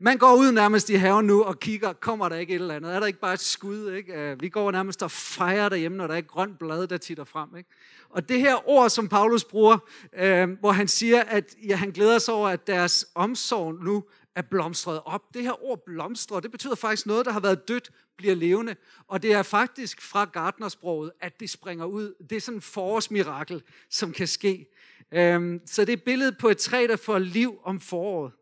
Man 0.03 0.19
går 0.19 0.35
ud 0.35 0.53
nærmest 0.53 0.91
i 0.91 0.95
haven 0.95 1.27
nu 1.27 1.43
og 1.43 1.61
kigger, 1.61 1.93
kommer 1.93 2.29
der 2.29 2.37
ikke 2.37 2.55
et 2.55 2.61
eller 2.61 2.75
andet? 2.75 2.95
Er 2.95 3.01
der 3.01 3.07
ikke 3.07 3.21
bare 3.21 3.35
et 3.35 3.41
skud? 3.41 3.93
Ikke? 3.93 4.13
Øh, 4.13 4.41
vi 4.41 4.49
går 4.49 4.71
nærmest 4.71 5.03
og 5.03 5.11
fejrer 5.11 5.69
derhjemme, 5.69 5.99
når 5.99 6.07
der 6.07 6.15
er 6.15 6.19
et 6.19 6.27
grønt 6.27 6.59
blad, 6.59 6.87
der 6.87 6.97
titter 6.97 7.25
frem. 7.25 7.57
Ikke? 7.57 7.71
Og 8.11 8.29
det 8.29 8.41
her 8.41 8.69
ord, 8.69 8.91
som 8.91 9.09
Paulus 9.09 9.45
bruger, 9.45 9.79
øh, 10.13 10.51
hvor 10.61 10.73
han 10.73 10.89
siger, 10.89 11.23
at 11.23 11.57
ja, 11.69 11.77
han 11.77 11.91
glæder 11.91 12.19
sig 12.19 12.35
over, 12.35 12.49
at 12.49 12.67
deres 12.67 13.07
omsorg 13.15 13.85
nu 13.85 14.05
er 14.35 14.43
blomstret 14.43 15.01
op. 15.05 15.35
Det 15.35 15.43
her 15.43 15.65
ord 15.65 15.85
blomstre, 15.87 16.41
det 16.41 16.51
betyder 16.51 16.75
faktisk 16.75 17.07
noget, 17.07 17.27
der 17.27 17.33
har 17.33 17.41
været 17.41 17.69
dødt, 17.69 17.91
bliver 18.17 18.35
levende. 18.35 18.77
Og 19.07 19.23
det 19.23 19.33
er 19.33 19.43
faktisk 19.43 20.03
fra 20.03 20.25
gardnersproget, 20.25 21.13
at 21.21 21.41
det 21.41 21.51
springer 21.51 21.85
ud. 21.85 22.15
Det 22.31 22.37
er 22.37 22.41
sådan 22.41 22.59
en 22.59 22.63
forårsmirakel, 22.63 23.63
som 23.91 24.13
kan 24.13 24.27
ske. 24.27 24.67
Øhm, 25.13 25.61
så 25.67 25.85
det 25.85 25.93
er 25.93 25.97
billedet 25.97 26.05
billede 26.05 26.33
på 26.33 26.49
et 26.49 26.59
træ, 26.59 26.87
der 26.89 26.97
får 26.97 27.19
liv 27.19 27.61
om 27.65 27.81
foråret. 27.81 28.33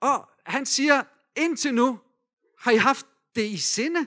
Og 0.00 0.28
han 0.46 0.66
siger, 0.66 1.02
indtil 1.36 1.74
nu 1.74 1.98
har 2.58 2.70
I 2.70 2.76
haft 2.76 3.06
det 3.34 3.44
i 3.44 3.56
sinde, 3.56 4.06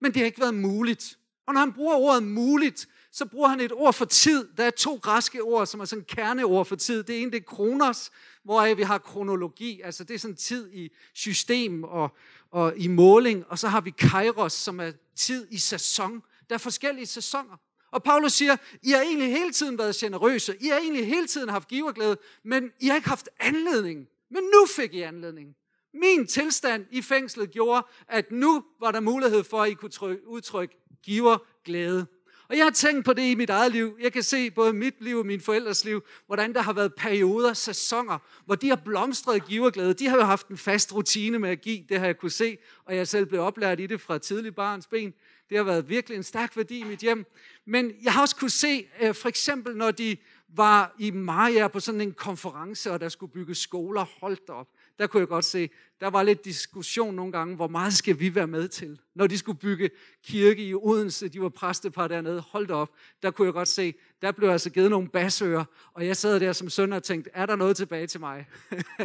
men 0.00 0.12
det 0.12 0.20
har 0.20 0.26
ikke 0.26 0.40
været 0.40 0.54
muligt. 0.54 1.18
Og 1.46 1.54
når 1.54 1.60
han 1.60 1.72
bruger 1.72 1.94
ordet 1.94 2.22
muligt, 2.22 2.88
så 3.16 3.26
bruger 3.26 3.48
han 3.48 3.60
et 3.60 3.72
ord 3.72 3.92
for 3.92 4.04
tid. 4.04 4.48
Der 4.56 4.64
er 4.64 4.70
to 4.70 4.96
græske 4.96 5.42
ord, 5.42 5.66
som 5.66 5.80
er 5.80 5.84
sådan 5.84 6.04
kerneord 6.04 6.66
for 6.66 6.76
tid. 6.76 7.02
Det 7.02 7.22
ene 7.22 7.30
det 7.30 7.36
er 7.36 7.44
kronos, 7.44 8.10
hvor 8.42 8.74
vi 8.74 8.82
har 8.82 8.98
kronologi, 8.98 9.80
altså 9.80 10.04
det 10.04 10.14
er 10.14 10.18
sådan 10.18 10.36
tid 10.36 10.72
i 10.72 10.90
system 11.14 11.84
og, 11.84 12.16
og 12.50 12.72
i 12.76 12.88
måling, 12.88 13.44
og 13.48 13.58
så 13.58 13.68
har 13.68 13.80
vi 13.80 13.90
kairos, 13.90 14.52
som 14.52 14.80
er 14.80 14.92
tid 15.14 15.46
i 15.50 15.58
sæson. 15.58 16.22
Der 16.48 16.54
er 16.54 16.58
forskellige 16.58 17.06
sæsoner. 17.06 17.56
Og 17.90 18.02
Paulus 18.02 18.32
siger, 18.32 18.56
I 18.82 18.90
har 18.90 19.00
egentlig 19.00 19.30
hele 19.30 19.52
tiden 19.52 19.78
været 19.78 19.96
generøse, 19.96 20.56
I 20.60 20.68
har 20.68 20.78
egentlig 20.78 21.06
hele 21.06 21.26
tiden 21.26 21.48
haft 21.48 21.68
giverglæde, 21.68 22.18
men 22.42 22.70
I 22.80 22.86
har 22.86 22.96
ikke 22.96 23.08
haft 23.08 23.28
anledning. 23.40 24.08
Men 24.30 24.42
nu 24.44 24.66
fik 24.76 24.94
I 24.94 25.00
anledning. 25.00 25.56
Min 25.94 26.26
tilstand 26.26 26.86
i 26.90 27.02
fængslet 27.02 27.50
gjorde, 27.50 27.86
at 28.08 28.32
nu 28.32 28.64
var 28.80 28.90
der 28.90 29.00
mulighed 29.00 29.44
for, 29.44 29.62
at 29.62 29.70
I 29.70 29.74
kunne 29.74 30.28
udtrykke 30.28 30.76
giverglæde. 31.02 32.06
Og 32.48 32.56
jeg 32.56 32.64
har 32.64 32.70
tænkt 32.70 33.04
på 33.04 33.12
det 33.12 33.22
i 33.22 33.34
mit 33.34 33.50
eget 33.50 33.72
liv. 33.72 33.96
Jeg 34.00 34.12
kan 34.12 34.22
se 34.22 34.50
både 34.50 34.72
mit 34.72 34.94
liv 35.00 35.18
og 35.18 35.26
min 35.26 35.40
forældres 35.40 35.84
liv, 35.84 36.04
hvordan 36.26 36.54
der 36.54 36.62
har 36.62 36.72
været 36.72 36.94
perioder, 36.94 37.52
sæsoner, 37.52 38.18
hvor 38.44 38.54
de 38.54 38.68
har 38.68 38.76
blomstret 38.76 39.46
giverglæde. 39.46 39.94
De 39.94 40.06
har 40.06 40.16
jo 40.16 40.22
haft 40.22 40.48
en 40.48 40.58
fast 40.58 40.94
rutine 40.94 41.38
med 41.38 41.50
at 41.50 41.60
give, 41.60 41.84
det 41.88 41.98
har 41.98 42.06
jeg 42.06 42.18
kunne 42.18 42.30
se, 42.30 42.58
og 42.84 42.96
jeg 42.96 43.08
selv 43.08 43.26
blev 43.26 43.40
oplært 43.40 43.80
i 43.80 43.86
det 43.86 44.00
fra 44.00 44.18
tidlig 44.18 44.54
barns 44.54 44.86
ben. 44.86 45.14
Det 45.48 45.56
har 45.56 45.64
været 45.64 45.88
virkelig 45.88 46.16
en 46.16 46.22
stærk 46.22 46.56
værdi 46.56 46.78
i 46.78 46.84
mit 46.84 47.00
hjem. 47.00 47.26
Men 47.66 47.92
jeg 48.02 48.12
har 48.12 48.20
også 48.20 48.36
kunne 48.36 48.50
se, 48.50 48.88
øh, 49.00 49.14
for 49.14 49.28
eksempel 49.28 49.76
når 49.76 49.90
de 49.90 50.16
var 50.48 50.94
i 50.98 51.10
Maja 51.10 51.68
på 51.68 51.80
sådan 51.80 52.00
en 52.00 52.12
konference, 52.12 52.92
og 52.92 53.00
der 53.00 53.08
skulle 53.08 53.32
bygge 53.32 53.54
skoler, 53.54 54.04
holdt 54.20 54.50
op 54.50 54.68
der 54.98 55.06
kunne 55.06 55.20
jeg 55.20 55.28
godt 55.28 55.44
se, 55.44 55.70
der 56.00 56.10
var 56.10 56.22
lidt 56.22 56.44
diskussion 56.44 57.14
nogle 57.14 57.32
gange, 57.32 57.56
hvor 57.56 57.68
meget 57.68 57.94
skal 57.94 58.20
vi 58.20 58.34
være 58.34 58.46
med 58.46 58.68
til? 58.68 59.00
Når 59.14 59.26
de 59.26 59.38
skulle 59.38 59.58
bygge 59.58 59.90
kirke 60.24 60.64
i 60.64 60.74
Odense, 60.74 61.28
de 61.28 61.42
var 61.42 61.48
præstepar 61.48 62.08
dernede, 62.08 62.40
holdt 62.40 62.70
op, 62.70 62.90
der 63.22 63.30
kunne 63.30 63.46
jeg 63.46 63.52
godt 63.52 63.68
se, 63.68 63.94
der 64.22 64.32
blev 64.32 64.48
altså 64.48 64.70
givet 64.70 64.90
nogle 64.90 65.08
basører, 65.08 65.64
og 65.92 66.06
jeg 66.06 66.16
sad 66.16 66.40
der 66.40 66.52
som 66.52 66.70
søn 66.70 66.92
og 66.92 67.02
tænkte, 67.02 67.30
er 67.34 67.46
der 67.46 67.56
noget 67.56 67.76
tilbage 67.76 68.06
til 68.06 68.20
mig? 68.20 68.48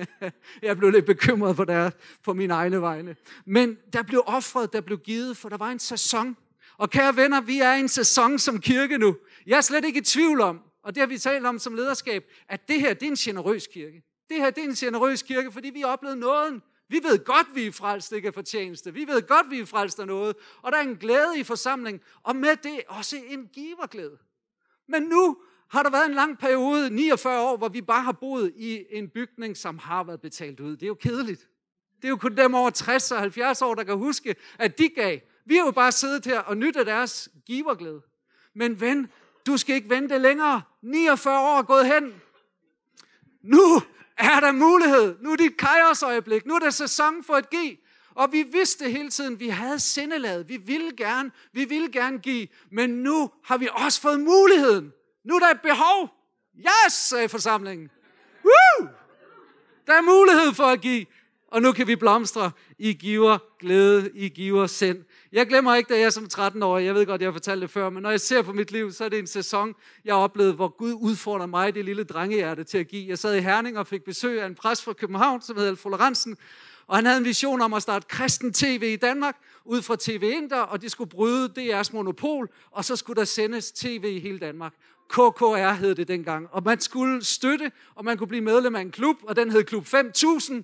jeg 0.62 0.78
blev 0.78 0.90
lidt 0.90 1.06
bekymret 1.06 1.56
for, 1.56 1.64
der, 1.64 1.92
på 2.24 2.34
mine 2.34 2.54
egne 2.54 2.82
vegne. 2.82 3.16
Men 3.46 3.78
der 3.94 4.04
blev 4.04 4.24
offret, 4.26 4.74
der 4.74 4.82
blev 4.82 4.98
givet, 4.98 5.38
for 5.38 5.50
der 5.50 5.58
var 5.58 5.72
en 5.72 5.80
sæson. 5.80 6.38
Og 6.78 6.90
kære 6.90 7.16
venner, 7.16 7.42
vi 7.42 7.60
er 7.60 7.74
i 7.74 7.80
en 7.80 7.90
sæson 7.90 8.40
som 8.40 8.60
kirke 8.60 8.98
nu. 8.98 9.18
Jeg 9.46 9.58
er 9.58 9.62
slet 9.62 9.86
ikke 9.86 10.00
i 10.00 10.04
tvivl 10.04 10.42
om, 10.42 10.62
og 10.84 10.96
det 10.96 11.02
har 11.02 11.08
vi 11.08 11.18
talt 11.18 11.46
om 11.46 11.60
som 11.60 11.76
lederskab, 11.76 12.26
at 12.50 12.68
det 12.68 12.80
her, 12.80 12.94
det 12.94 13.04
er 13.04 13.08
en 13.08 13.16
generøs 13.16 13.68
kirke. 13.68 14.04
Det 14.32 14.40
her 14.40 14.50
det 14.50 14.64
er 14.64 14.68
en 14.68 14.76
generøs 14.76 15.22
kirke, 15.22 15.52
fordi 15.52 15.70
vi 15.70 15.80
har 15.82 15.88
oplevet 15.88 16.18
nåden. 16.18 16.62
Vi 16.90 17.00
ved 17.04 17.26
godt, 17.26 17.48
vi 17.56 17.68
er 17.68 17.72
frelst, 17.72 18.12
ikke 18.12 18.28
er 18.28 18.32
fortjeneste. 18.32 18.94
Vi 18.94 19.08
ved 19.08 19.28
godt, 19.28 19.50
vi 19.50 19.60
er 19.60 19.66
frelst 19.66 20.00
af 20.00 20.08
noget. 20.08 20.36
Og 20.62 20.72
der 20.72 20.78
er 20.78 20.82
en 20.82 20.96
glæde 20.96 21.40
i 21.40 21.44
forsamlingen, 21.44 22.02
og 22.24 22.36
med 22.36 22.56
det 22.64 22.82
også 22.88 23.18
en 23.28 23.48
giverglæde. 23.48 24.18
Men 24.88 25.04
nu 25.04 25.38
har 25.70 25.84
der 25.84 25.90
været 25.90 26.06
en 26.06 26.14
lang 26.14 26.40
periode, 26.40 26.90
49 26.90 27.42
år, 27.42 27.58
hvor 27.58 27.70
vi 27.70 27.82
bare 27.82 28.02
har 28.02 28.12
boet 28.12 28.54
i 28.56 28.86
en 28.90 29.10
bygning, 29.10 29.58
som 29.58 29.78
har 29.78 30.04
været 30.04 30.22
betalt 30.22 30.60
ud. 30.60 30.72
Det 30.72 30.84
er 30.84 30.88
jo 30.88 30.96
kedeligt. 30.96 31.48
Det 31.96 32.06
er 32.06 32.10
jo 32.10 32.18
kun 32.18 32.38
dem 32.38 32.54
over 32.54 32.70
60 32.70 33.12
og 33.12 33.20
70 33.20 33.62
år, 33.62 33.76
der 33.76 33.84
kan 33.84 33.98
huske, 33.98 34.36
at 34.60 34.78
de 34.78 34.90
gav. 34.90 35.20
Vi 35.46 35.56
har 35.56 35.66
jo 35.66 35.72
bare 35.72 35.92
siddet 35.92 36.26
her 36.26 36.40
og 36.40 36.58
nyttet 36.58 36.88
deres 36.88 37.30
giverglæde. 37.46 38.02
Men 38.56 38.82
ven, 38.82 39.12
du 39.48 39.58
skal 39.58 39.76
ikke 39.76 39.90
vente 39.90 40.18
længere. 40.18 40.62
49 40.82 41.40
år 41.40 41.58
er 41.58 41.64
gået 41.64 41.86
hen. 41.86 42.22
Nu 43.42 43.82
er 44.22 44.40
der 44.40 44.52
mulighed. 44.52 45.16
Nu 45.22 45.32
er 45.32 45.36
det 45.36 45.46
et 45.46 45.58
kajosøjeblik. 45.58 46.46
Nu 46.46 46.56
er 46.56 46.60
der 46.60 46.70
sæson 46.70 47.24
for 47.24 47.34
at 47.34 47.50
give. 47.50 47.78
Og 48.16 48.32
vi 48.32 48.44
vidste 48.44 48.90
hele 48.90 49.10
tiden, 49.10 49.40
vi 49.40 49.48
havde 49.50 49.80
sindelaget. 49.80 50.50
Vi 50.50 50.58
ville 50.58 50.92
gerne, 50.98 51.32
vi 51.54 51.66
ville 51.66 51.92
gerne 51.92 52.20
give. 52.20 52.48
Men 52.72 52.90
nu 52.90 53.32
har 53.44 53.58
vi 53.58 53.70
også 53.72 54.02
fået 54.02 54.20
muligheden. 54.20 54.92
Nu 55.26 55.36
er 55.36 55.40
der 55.40 55.50
et 55.50 55.62
behov. 55.62 56.10
Yes, 56.58 56.94
sagde 56.94 57.30
forsamlingen. 57.30 57.90
Woo! 58.46 58.88
Der 59.88 59.94
er 59.94 60.02
mulighed 60.02 60.54
for 60.54 60.64
at 60.64 60.82
give. 60.82 61.06
Og 61.48 61.62
nu 61.62 61.72
kan 61.72 61.88
vi 61.88 61.96
blomstre 61.96 62.52
i 62.80 62.94
giver 62.94 63.38
glæde, 63.60 64.12
i 64.16 64.30
giver 64.30 64.68
sind. 64.68 65.04
Jeg 65.34 65.48
glemmer 65.48 65.76
ikke, 65.76 65.94
da 65.94 66.00
jeg 66.00 66.14
som 66.14 66.28
13-årig, 66.34 66.86
jeg 66.86 66.96
ved 66.96 67.06
godt, 67.06 67.22
jeg 67.22 67.28
har 67.28 67.34
fortalt 67.34 67.62
det 67.62 67.70
før, 67.70 67.90
men 67.90 68.04
når 68.04 68.10
jeg 68.10 68.22
ser 68.22 68.42
på 68.42 68.54
mit 68.54 68.72
liv, 68.72 68.92
så 68.92 69.06
er 69.06 69.10
det 69.10 69.20
en 69.20 69.28
sæson, 69.28 69.76
jeg 70.06 70.16
har 70.16 70.22
oplevet, 70.22 70.54
hvor 70.56 70.68
Gud 70.68 70.94
udfordrer 70.94 71.46
mig, 71.46 71.76
det 71.76 71.86
lille 71.86 72.04
drengehjerte, 72.04 72.64
til 72.64 72.78
at 72.78 72.88
give. 72.88 73.10
Jeg 73.10 73.20
sad 73.20 73.36
i 73.36 73.40
Herning 73.40 73.78
og 73.78 73.88
fik 73.88 74.04
besøg 74.04 74.42
af 74.42 74.46
en 74.46 74.56
præst 74.56 74.84
fra 74.84 74.94
København, 74.94 75.42
som 75.42 75.58
hedder 75.58 75.76
Florensen, 75.76 76.38
og 76.88 76.96
han 76.96 77.06
havde 77.06 77.18
en 77.18 77.26
vision 77.26 77.62
om 77.62 77.74
at 77.74 77.82
starte 77.82 78.06
kristen 78.10 78.54
tv 78.54 78.84
i 78.94 78.96
Danmark, 78.96 79.38
ud 79.66 79.82
fra 79.82 79.96
TV 80.00 80.32
Inter, 80.36 80.62
og 80.62 80.82
de 80.82 80.90
skulle 80.90 81.10
bryde 81.10 81.54
DR's 81.60 81.90
monopol, 81.94 82.50
og 82.72 82.86
så 82.86 82.96
skulle 82.96 83.20
der 83.20 83.26
sendes 83.26 83.72
tv 83.72 84.04
i 84.16 84.20
hele 84.20 84.40
Danmark. 84.40 84.74
KKR 85.10 85.74
hed 85.74 85.96
det 85.96 86.08
dengang. 86.08 86.48
Og 86.52 86.64
man 86.64 86.80
skulle 86.80 87.24
støtte, 87.24 87.72
og 87.96 88.06
man 88.06 88.18
kunne 88.18 88.28
blive 88.28 88.44
medlem 88.44 88.76
af 88.76 88.82
en 88.82 88.92
klub, 88.92 89.16
og 89.24 89.36
den 89.36 89.52
hed 89.52 89.64
Klub 89.64 89.86
5000. 89.86 90.64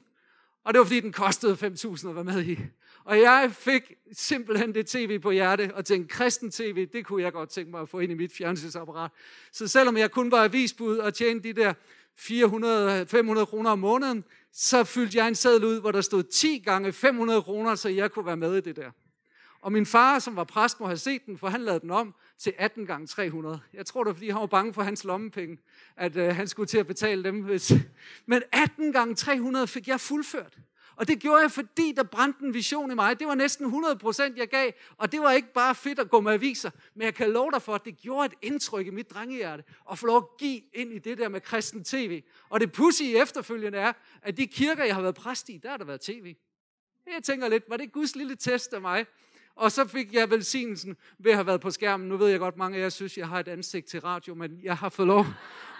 Og 0.65 0.73
det 0.73 0.79
var 0.79 0.85
fordi, 0.85 0.99
den 0.99 1.11
kostede 1.11 1.53
5.000 1.53 2.09
at 2.09 2.15
være 2.15 2.23
med 2.23 2.45
i. 2.45 2.59
Og 3.07 3.19
jeg 3.19 3.51
fik 3.53 3.93
simpelthen 4.11 4.73
det 4.73 4.87
tv 4.87 5.19
på 5.19 5.31
hjerte, 5.31 5.71
og 5.73 5.85
tænkte, 5.85 6.15
kristen 6.15 6.51
tv, 6.51 6.87
det 6.93 7.05
kunne 7.05 7.23
jeg 7.23 7.33
godt 7.33 7.49
tænke 7.49 7.71
mig 7.71 7.81
at 7.81 7.89
få 7.89 7.99
ind 7.99 8.11
i 8.11 8.15
mit 8.15 8.33
fjernsynsapparat. 8.33 9.11
Så 9.51 9.67
selvom 9.67 9.97
jeg 9.97 10.11
kun 10.11 10.31
var 10.31 10.43
avisbud 10.43 10.97
og 10.97 11.13
tjente 11.13 11.53
de 11.53 11.61
der 11.61 11.73
400-500 12.19 13.45
kroner 13.45 13.69
om 13.69 13.79
måneden, 13.79 14.23
så 14.53 14.83
fyldte 14.83 15.17
jeg 15.17 15.27
en 15.27 15.35
seddel 15.35 15.63
ud, 15.63 15.81
hvor 15.81 15.91
der 15.91 16.01
stod 16.01 16.23
10 16.23 16.57
gange 16.65 16.93
500 16.93 17.41
kroner, 17.41 17.75
så 17.75 17.89
jeg 17.89 18.11
kunne 18.11 18.25
være 18.25 18.37
med 18.37 18.57
i 18.57 18.61
det 18.61 18.75
der. 18.75 18.91
Og 19.61 19.71
min 19.71 19.85
far, 19.85 20.19
som 20.19 20.35
var 20.35 20.43
præst, 20.43 20.79
må 20.79 20.85
have 20.85 20.97
set 20.97 21.25
den, 21.25 21.37
for 21.37 21.47
han 21.47 21.61
lavede 21.61 21.79
den 21.79 21.91
om 21.91 22.15
til 22.39 22.53
18 22.57 22.85
gange 22.85 23.07
300. 23.07 23.59
Jeg 23.73 23.85
tror, 23.85 24.03
det 24.03 24.07
var, 24.07 24.13
fordi 24.13 24.29
han 24.29 24.39
var 24.39 24.47
bange 24.47 24.73
for 24.73 24.81
hans 24.81 25.03
lommepenge, 25.03 25.57
at 25.97 26.15
øh, 26.15 26.35
han 26.35 26.47
skulle 26.47 26.67
til 26.67 26.77
at 26.77 26.87
betale 26.87 27.23
dem. 27.23 27.41
Hvis... 27.41 27.73
Men 28.25 28.43
18 28.51 28.93
gange 28.93 29.15
300 29.15 29.67
fik 29.67 29.87
jeg 29.87 29.99
fuldført. 29.99 30.57
Og 30.97 31.07
det 31.07 31.19
gjorde 31.19 31.41
jeg, 31.41 31.51
fordi 31.51 31.93
der 31.97 32.03
brændte 32.03 32.45
en 32.45 32.53
vision 32.53 32.91
i 32.91 32.95
mig. 32.95 33.19
Det 33.19 33.27
var 33.27 33.35
næsten 33.35 33.65
100 33.65 33.95
procent, 33.95 34.37
jeg 34.37 34.47
gav. 34.47 34.71
Og 34.97 35.11
det 35.11 35.19
var 35.19 35.31
ikke 35.31 35.53
bare 35.53 35.75
fedt 35.75 35.99
at 35.99 36.09
gå 36.09 36.21
med 36.21 36.33
aviser. 36.33 36.69
Men 36.95 37.05
jeg 37.05 37.15
kan 37.15 37.29
love 37.29 37.51
dig 37.51 37.61
for, 37.61 37.75
at 37.75 37.85
det 37.85 37.97
gjorde 37.97 38.25
et 38.25 38.33
indtryk 38.41 38.87
i 38.87 38.89
mit 38.89 39.09
drengehjerte. 39.09 39.63
At 39.91 39.99
få 39.99 40.07
lov 40.07 40.17
at 40.17 40.37
give 40.39 40.61
ind 40.73 40.93
i 40.93 40.99
det 40.99 41.17
der 41.17 41.29
med 41.29 41.41
kristen 41.41 41.83
tv. 41.83 42.23
Og 42.49 42.59
det 42.59 42.71
pussy 42.71 43.03
efterfølgende 43.03 43.77
er, 43.77 43.93
at 44.21 44.37
de 44.37 44.47
kirker, 44.47 44.83
jeg 44.83 44.95
har 44.95 45.01
været 45.01 45.15
præst 45.15 45.49
i, 45.49 45.59
der 45.63 45.69
har 45.69 45.77
der 45.77 45.85
været 45.85 46.01
tv. 46.01 46.35
Jeg 47.13 47.23
tænker 47.23 47.49
lidt, 47.49 47.63
var 47.69 47.77
det 47.77 47.91
Guds 47.91 48.15
lille 48.15 48.35
test 48.35 48.73
af 48.73 48.81
mig? 48.81 49.05
Og 49.55 49.71
så 49.71 49.87
fik 49.87 50.13
jeg 50.13 50.29
velsignelsen 50.29 50.97
ved 51.19 51.31
at 51.31 51.37
have 51.37 51.47
været 51.47 51.61
på 51.61 51.71
skærmen. 51.71 52.09
Nu 52.09 52.17
ved 52.17 52.27
jeg 52.27 52.39
godt, 52.39 52.57
mange 52.57 52.77
af 52.77 52.81
jer 52.81 52.89
synes, 52.89 53.17
jeg 53.17 53.27
har 53.27 53.39
et 53.39 53.47
ansigt 53.47 53.87
til 53.87 54.01
radio, 54.01 54.35
men 54.35 54.59
jeg 54.63 54.77
har 54.77 54.89
fået 54.89 55.07
lov 55.07 55.25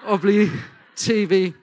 at 0.07 0.21
blive 0.21 0.47
tv. 0.95 1.53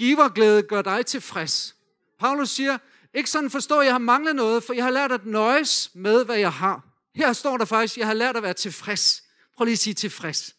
Giverglæde 0.00 0.62
gør 0.62 0.82
dig 0.82 1.06
tilfreds. 1.06 1.76
Paulus 2.18 2.50
siger, 2.50 2.78
ikke 3.14 3.30
sådan 3.30 3.50
forstår, 3.50 3.80
at 3.80 3.86
jeg 3.86 3.94
har 3.94 3.98
manglet 3.98 4.36
noget, 4.36 4.62
for 4.62 4.72
jeg 4.72 4.84
har 4.84 4.90
lært 4.90 5.12
at 5.12 5.26
nøjes 5.26 5.90
med, 5.94 6.24
hvad 6.24 6.36
jeg 6.36 6.52
har. 6.52 6.84
Her 7.14 7.32
står 7.32 7.56
der 7.56 7.64
faktisk, 7.64 7.98
jeg 7.98 8.06
har 8.06 8.14
lært 8.14 8.36
at 8.36 8.42
være 8.42 8.54
tilfreds. 8.54 9.22
Prøv 9.56 9.64
lige 9.64 9.72
at 9.72 9.78
sige 9.78 9.94
tilfreds. 9.94 10.56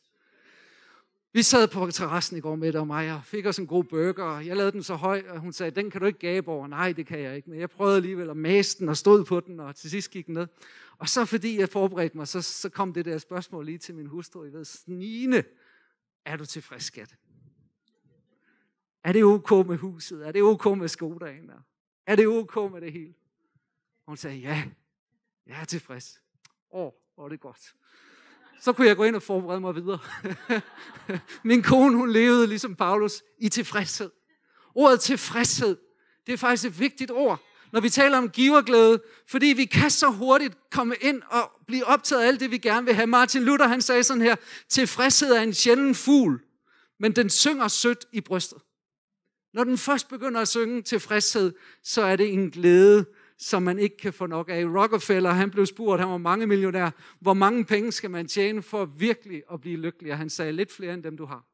Vi 1.33 1.41
sad 1.41 1.67
på 1.67 1.91
terrassen 1.91 2.38
i 2.38 2.39
går 2.39 2.55
med 2.55 2.75
og 2.75 2.88
mig, 2.88 3.13
og 3.13 3.21
fik 3.25 3.45
os 3.45 3.57
en 3.57 3.67
god 3.67 3.83
burger, 3.83 4.24
og 4.24 4.45
jeg 4.45 4.57
lavede 4.57 4.71
den 4.71 4.83
så 4.83 4.95
høj, 4.95 5.24
og 5.29 5.39
hun 5.39 5.53
sagde, 5.53 5.71
den 5.71 5.91
kan 5.91 6.01
du 6.01 6.07
ikke 6.07 6.19
gabe 6.19 6.51
over. 6.51 6.67
Nej, 6.67 6.91
det 6.91 7.07
kan 7.07 7.19
jeg 7.19 7.36
ikke, 7.36 7.50
men 7.50 7.60
jeg 7.60 7.69
prøvede 7.69 7.95
alligevel 7.95 8.29
at 8.29 8.38
mase 8.38 8.79
den 8.79 8.89
og 8.89 8.98
stod 8.98 9.25
på 9.25 9.39
den, 9.39 9.60
og 9.60 9.75
til 9.75 9.89
sidst 9.89 10.12
gik 10.12 10.25
den 10.25 10.33
ned. 10.33 10.48
Og 10.98 11.10
så 11.10 11.25
fordi 11.25 11.60
jeg 11.60 11.69
forberedte 11.69 12.17
mig, 12.17 12.27
så, 12.27 12.41
så 12.41 12.69
kom 12.69 12.93
det 12.93 13.05
der 13.05 13.17
spørgsmål 13.17 13.65
lige 13.65 13.77
til 13.77 13.95
min 13.95 14.07
hustru, 14.07 14.43
I 14.45 14.53
ved, 14.53 14.65
snigende, 14.65 15.43
er 16.25 16.38
du 16.38 16.45
tilfreds, 16.45 16.83
skat? 16.83 17.15
Er 19.03 19.12
det 19.12 19.24
ok 19.24 19.51
med 19.67 19.77
huset? 19.77 20.27
Er 20.27 20.31
det 20.31 20.41
ok 20.41 20.77
med 20.77 20.88
Skodaen? 20.88 21.51
Er 22.05 22.15
det 22.15 22.27
ok 22.27 22.72
med 22.72 22.81
det 22.81 22.93
hele? 22.93 23.13
Og 24.05 24.12
hun 24.12 24.17
sagde, 24.17 24.38
ja, 24.38 24.63
jeg 25.48 25.62
er 25.62 25.65
tilfreds. 25.65 26.22
Åh, 26.74 26.91
hvor 27.15 27.25
er 27.25 27.29
det 27.29 27.39
godt. 27.39 27.74
Så 28.60 28.74
kunne 28.74 28.88
jeg 28.88 28.96
gå 28.96 29.03
ind 29.03 29.15
og 29.15 29.24
forberede 29.24 29.60
mig 29.60 29.75
videre. 29.75 30.00
Min 31.43 31.63
kone, 31.63 31.98
hun 31.98 32.12
levede 32.12 32.48
ligesom 32.48 32.75
Paulus 32.75 33.24
i 33.38 33.50
tilfredshed. 33.50 34.12
Ordet 34.75 35.00
tilfredshed, 35.00 35.77
det 36.25 36.34
er 36.34 36.38
faktisk 36.38 36.65
et 36.65 36.79
vigtigt 36.79 37.12
ord, 37.12 37.39
når 37.72 37.79
vi 37.79 37.89
taler 37.89 38.17
om 38.17 38.29
giverglæde, 38.29 39.01
fordi 39.27 39.46
vi 39.46 39.65
kan 39.65 39.89
så 39.89 40.10
hurtigt 40.10 40.58
komme 40.72 40.96
ind 41.01 41.22
og 41.29 41.51
blive 41.67 41.86
optaget 41.86 42.22
af 42.22 42.27
alt 42.27 42.39
det, 42.39 42.51
vi 42.51 42.58
gerne 42.58 42.86
vil 42.86 42.96
have. 42.96 43.08
Martin 43.08 43.43
Luther, 43.43 43.67
han 43.67 43.81
sagde 43.81 44.03
sådan 44.03 44.22
her, 44.22 44.36
tilfredshed 44.70 45.31
er 45.31 45.41
en 45.41 45.53
sjælden 45.53 45.96
fugl, 45.96 46.41
men 47.00 47.12
den 47.12 47.29
synger 47.29 47.67
sødt 47.67 48.05
i 48.12 48.22
brystet. 48.22 48.58
Når 49.53 49.63
den 49.63 49.77
først 49.77 50.10
begynder 50.10 50.41
at 50.41 50.48
synge 50.48 50.81
tilfredshed, 50.81 51.53
så 51.84 52.01
er 52.01 52.15
det 52.15 52.34
en 52.34 52.51
glæde, 52.51 53.05
som 53.38 53.63
man 53.63 53.79
ikke 53.79 53.98
kan 53.98 54.13
få 54.13 54.25
nok 54.25 54.50
af. 54.50 54.65
Rockefeller, 54.65 55.31
han 55.31 55.51
blev 55.51 55.65
spurgt, 55.65 56.01
han 56.01 56.10
var 56.10 56.17
mange 56.17 56.48
millionær, 56.48 56.89
hvor 57.20 57.34
mange 57.34 57.65
penge 57.65 57.91
skal 57.91 58.12
man 58.12 58.27
tjene 58.27 58.62
for 58.62 58.86
virkelig 58.86 59.43
at 59.53 59.62
blive 59.62 59.77
lykkelig? 59.77 60.12
Og 60.12 60.17
han 60.17 60.29
sagde, 60.29 60.51
lidt 60.51 60.72
flere 60.72 60.93
end 60.93 61.03
dem 61.03 61.17
du 61.17 61.25
har. 61.25 61.46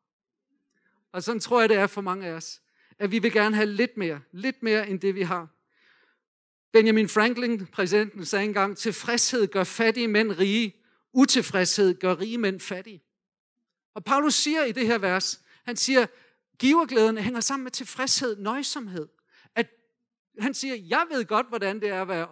Og 1.12 1.24
sådan 1.24 1.39
tror 1.39 1.60
jeg, 1.60 1.70
det 1.70 1.77
er 1.77 1.88
for 1.88 2.01
mange 2.01 2.27
af 2.27 2.32
os. 2.32 2.62
At 3.00 3.12
vi 3.12 3.20
vil 3.20 3.32
gerne 3.32 3.56
have 3.56 3.66
lidt 3.66 3.98
mere, 3.98 4.22
lidt 4.32 4.63
mere 4.63 4.89
end 4.89 5.00
det 5.00 5.16
vi 5.16 5.22
har. 5.22 5.48
Benjamin 6.74 7.10
Franklin, 7.10 7.66
præsidenten, 7.66 8.25
sagde 8.25 8.46
engang, 8.46 8.77
tilfredshed 8.77 9.48
gør 9.48 9.63
fattige 9.63 10.08
mænd 10.08 10.32
rige, 10.32 10.75
utilfredshed 11.13 12.00
gør 12.00 12.20
rige 12.20 12.38
mænd 12.38 12.60
fattige. 12.60 13.04
Og 13.94 14.04
Paulus 14.04 14.34
siger 14.34 14.63
i 14.63 14.72
det 14.72 14.88
her 14.88 14.98
vers, 14.98 15.42
han 15.63 15.75
siger, 15.75 16.06
Giverglæden 16.59 17.17
hænger 17.17 17.41
sammen 17.41 17.63
med 17.63 17.71
tilfredshed, 17.71 18.37
nøjsomhed. 18.37 19.07
At 19.55 19.67
han 20.39 20.53
siger, 20.53 20.75
jeg 20.75 21.05
ved 21.11 21.25
godt, 21.25 21.47
hvordan 21.47 21.79
det 21.79 21.89
er 21.89 22.01
at, 22.01 22.07
være, 22.07 22.27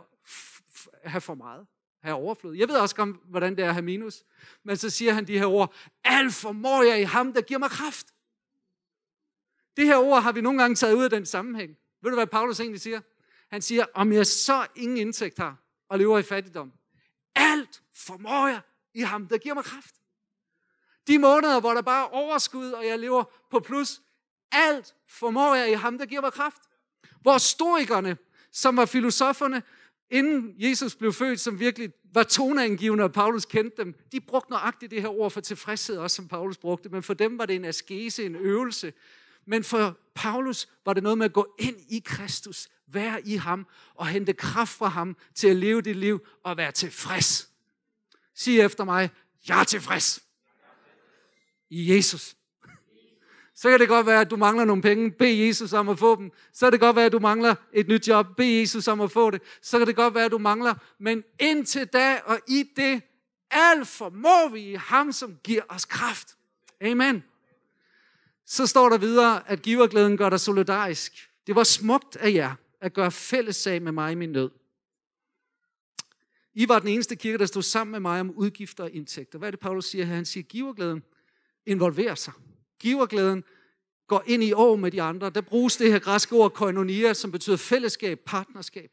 have 1.03 1.22
for 1.22 1.36
meget, 1.36 1.67
have 2.01 2.15
overflod. 2.15 2.55
Jeg 2.55 2.67
ved 2.67 2.75
også, 2.75 3.15
hvordan 3.25 3.55
det 3.55 3.63
er 3.63 3.67
at 3.67 3.74
have 3.74 3.86
minus. 3.86 4.24
Men 4.63 4.77
så 4.77 4.89
siger 4.89 5.13
han 5.13 5.27
de 5.27 5.38
her 5.38 5.46
ord, 5.46 5.74
alt 6.03 6.34
formår 6.34 6.84
jeg 6.84 7.01
i 7.01 7.03
ham, 7.03 7.34
der 7.34 7.41
giver 7.41 7.60
mig 7.60 7.70
kraft. 7.70 8.08
Det 9.77 9.86
her 9.86 9.98
ord 9.98 10.22
har 10.22 10.32
vi 10.32 10.41
nogle 10.41 10.62
gange 10.62 10.75
taget 10.75 10.94
ud 10.94 11.03
af 11.03 11.10
den 11.10 11.25
sammenhæng. 11.25 11.77
Ved 12.01 12.12
du, 12.12 12.15
hvad 12.15 12.27
Paulus 12.27 12.60
egentlig 12.60 12.82
siger? 12.82 13.01
Han 13.51 13.62
siger, 13.62 13.86
om 13.94 14.13
jeg 14.13 14.27
så 14.27 14.67
ingen 14.75 14.98
indtægt 14.98 15.38
har, 15.38 15.63
og 15.89 15.98
lever 15.98 16.20
i 16.20 16.24
fattigdom, 16.24 16.74
Alt 17.36 17.84
formår 17.94 18.48
jeg 18.48 18.62
i 18.94 19.01
ham, 19.01 19.27
der 19.27 19.38
giver 19.38 19.55
mig 19.55 19.63
kraft. 19.63 19.96
De 21.08 21.20
måneder, 21.20 21.60
hvor 21.60 21.74
der 21.74 21.82
bare 21.82 22.05
er 22.05 22.10
overskud, 22.10 22.72
og 22.72 22.88
jeg 22.88 23.00
lever 23.00 23.24
på 23.51 23.60
plus, 23.60 24.01
alt 24.52 24.96
formår 25.08 25.56
jeg 25.56 25.72
i 25.72 25.74
ham, 25.74 25.98
der 25.98 26.06
giver 26.06 26.22
mig 26.22 26.34
kraft. 26.34 26.62
Hvor 27.22 27.38
stoikerne, 27.38 28.18
som 28.52 28.78
var 28.78 28.86
filosoferne, 28.86 29.64
inden 30.10 30.56
Jesus 30.58 30.96
blev 30.96 31.14
født, 31.14 31.40
som 31.40 31.60
virkelig 31.60 31.94
var 32.14 32.24
toneangivende, 32.24 33.04
og 33.04 33.14
Paulus 33.14 33.46
kendte 33.46 33.78
dem, 33.78 33.96
de 34.12 34.22
brugte 34.22 34.52
nøjagtigt 34.52 34.92
det 34.92 35.02
her 35.02 35.10
ord 35.10 35.32
for 35.32 35.42
tilfredshed, 35.42 35.98
også 35.98 36.16
som 36.16 36.28
Paulus 36.28 36.58
brugte, 36.58 36.90
men 36.90 37.04
for 37.04 37.14
dem 37.14 37.38
var 37.38 37.46
det 37.46 37.56
en 37.56 37.66
askese, 37.66 38.25
en 38.25 38.36
øvelse. 38.36 38.94
Men 39.46 39.64
for 39.64 40.00
Paulus 40.16 40.70
var 40.86 40.94
det 40.94 41.04
noget 41.04 41.18
med 41.18 41.25
at 41.25 41.34
gå 41.34 41.56
ind 41.60 41.78
i 41.90 42.02
Kristus, 42.06 42.70
være 42.88 43.28
i 43.28 43.36
ham 43.36 43.68
og 43.96 44.08
hente 44.08 44.34
kraft 44.34 44.78
fra 44.78 44.88
ham 44.88 45.18
til 45.36 45.48
at 45.48 45.56
leve 45.56 45.82
det 45.82 45.96
liv 45.96 46.28
og 46.44 46.58
være 46.58 46.72
tilfreds. 46.72 47.50
Sig 48.36 48.60
efter 48.60 48.84
mig, 48.84 49.10
jeg 49.48 49.60
er 49.60 49.64
tilfreds. 49.64 50.24
I 51.70 51.96
Jesus. 51.96 52.36
Så 53.66 53.70
kan 53.70 53.80
det 53.80 53.88
godt 53.88 54.06
være, 54.06 54.22
at 54.22 54.30
du 54.30 54.36
mangler 54.36 54.66
nogle 54.66 54.82
penge. 54.82 55.12
Bed 55.12 55.34
Jesus 55.34 55.74
om 55.74 55.90
at 55.90 56.00
få 56.00 56.16
dem. 56.16 56.32
Så 56.54 56.66
kan 56.66 56.72
det 56.72 56.80
godt 56.80 56.96
være, 56.96 57.06
at 57.06 57.12
du 57.12 57.20
mangler 57.20 57.56
et 57.74 57.88
nyt 57.88 58.08
job. 58.08 58.28
Bed 58.38 58.46
Jesus 58.46 58.88
om 58.88 59.02
at 59.02 59.12
få 59.12 59.32
det. 59.32 59.42
Så 59.62 59.78
kan 59.78 59.88
det 59.88 59.96
godt 59.96 60.16
være, 60.16 60.26
at 60.26 60.32
du 60.32 60.38
mangler. 60.38 60.76
Men 61.00 61.24
indtil 61.40 61.88
da 61.88 62.20
og 62.26 62.40
i 62.48 62.64
det, 62.76 63.02
alt 63.52 63.88
formår 63.88 64.50
vi 64.50 64.60
i 64.60 64.74
ham, 64.74 65.12
som 65.12 65.38
giver 65.44 65.62
os 65.70 65.86
kraft. 65.86 66.36
Amen. 66.82 67.24
Så 68.46 68.68
står 68.68 68.90
der 68.90 68.98
videre, 68.98 69.50
at 69.50 69.62
giverglæden 69.62 70.18
gør 70.18 70.30
dig 70.30 70.40
solidarisk. 70.40 71.30
Det 71.48 71.56
var 71.56 71.64
smukt 71.64 72.16
af 72.16 72.32
jer 72.34 72.56
at 72.82 72.94
gøre 72.94 73.12
fælles 73.12 73.56
sag 73.56 73.82
med 73.82 73.92
mig 73.92 74.12
i 74.12 74.16
min 74.16 74.32
nød. 74.32 74.50
I 76.54 76.68
var 76.68 76.80
den 76.80 76.88
eneste 76.88 77.16
kirke, 77.16 77.38
der 77.38 77.46
stod 77.46 77.62
sammen 77.62 77.92
med 77.92 78.00
mig 78.00 78.20
om 78.20 78.32
udgifter 78.32 78.84
og 78.84 78.92
indtægter. 78.92 79.40
Hvad 79.40 79.50
er 79.50 79.52
det, 79.52 79.60
Paulus 79.60 79.86
siger 79.86 80.06
her? 80.06 80.16
Han 80.16 80.26
siger, 80.26 80.44
giverglæden 80.44 81.04
involverer 81.66 82.16
sig. 82.16 82.34
Giverglæden 82.80 83.44
går 84.08 84.24
ind 84.26 84.44
i 84.44 84.54
år 84.54 84.76
med 84.76 84.92
de 84.92 85.02
andre. 85.02 85.30
Der 85.30 85.42
bruges 85.42 85.78
det 85.78 85.92
her 85.92 86.00
græske 86.00 86.36
ord 86.36 86.54
koinonia, 86.54 87.14
som 87.14 87.32
betyder 87.32 87.58
fællesskab, 87.58 88.20
partnerskab. 88.26 88.92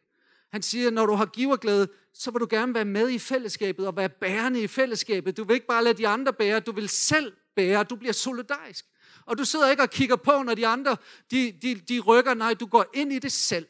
Han 0.52 0.62
siger, 0.62 0.90
når 0.90 1.06
du 1.06 1.14
har 1.14 1.26
giverglæde, 1.26 1.88
så 2.14 2.30
vil 2.30 2.40
du 2.40 2.46
gerne 2.50 2.74
være 2.74 2.84
med 2.84 3.10
i 3.10 3.18
fællesskabet 3.18 3.86
og 3.86 3.96
være 3.96 4.08
bærende 4.08 4.62
i 4.62 4.66
fællesskabet. 4.66 5.36
Du 5.36 5.44
vil 5.44 5.54
ikke 5.54 5.66
bare 5.66 5.84
lade 5.84 5.98
de 5.98 6.08
andre 6.08 6.32
bære, 6.32 6.60
du 6.60 6.72
vil 6.72 6.88
selv 6.88 7.32
bære. 7.56 7.84
Du 7.84 7.96
bliver 7.96 8.12
solidarisk. 8.12 8.84
Og 9.26 9.38
du 9.38 9.44
sidder 9.44 9.70
ikke 9.70 9.82
og 9.82 9.90
kigger 9.90 10.16
på, 10.16 10.42
når 10.42 10.54
de 10.54 10.66
andre 10.66 10.96
de, 11.30 11.52
de, 11.62 11.74
de 11.74 12.00
rykker. 12.00 12.34
Nej, 12.34 12.54
du 12.54 12.66
går 12.66 12.84
ind 12.94 13.12
i 13.12 13.18
det 13.18 13.32
selv. 13.32 13.66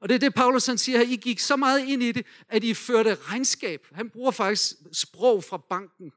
Og 0.00 0.08
det 0.08 0.14
er 0.14 0.18
det, 0.18 0.34
Paulus 0.34 0.66
han 0.66 0.78
siger 0.78 0.98
her. 0.98 1.04
I 1.04 1.16
gik 1.16 1.40
så 1.40 1.56
meget 1.56 1.86
ind 1.86 2.02
i 2.02 2.12
det, 2.12 2.26
at 2.48 2.64
I 2.64 2.74
førte 2.74 3.14
regnskab. 3.14 3.86
Han 3.92 4.10
bruger 4.10 4.30
faktisk 4.30 4.72
sprog 4.92 5.44
fra 5.44 5.56
banken. 5.56 6.12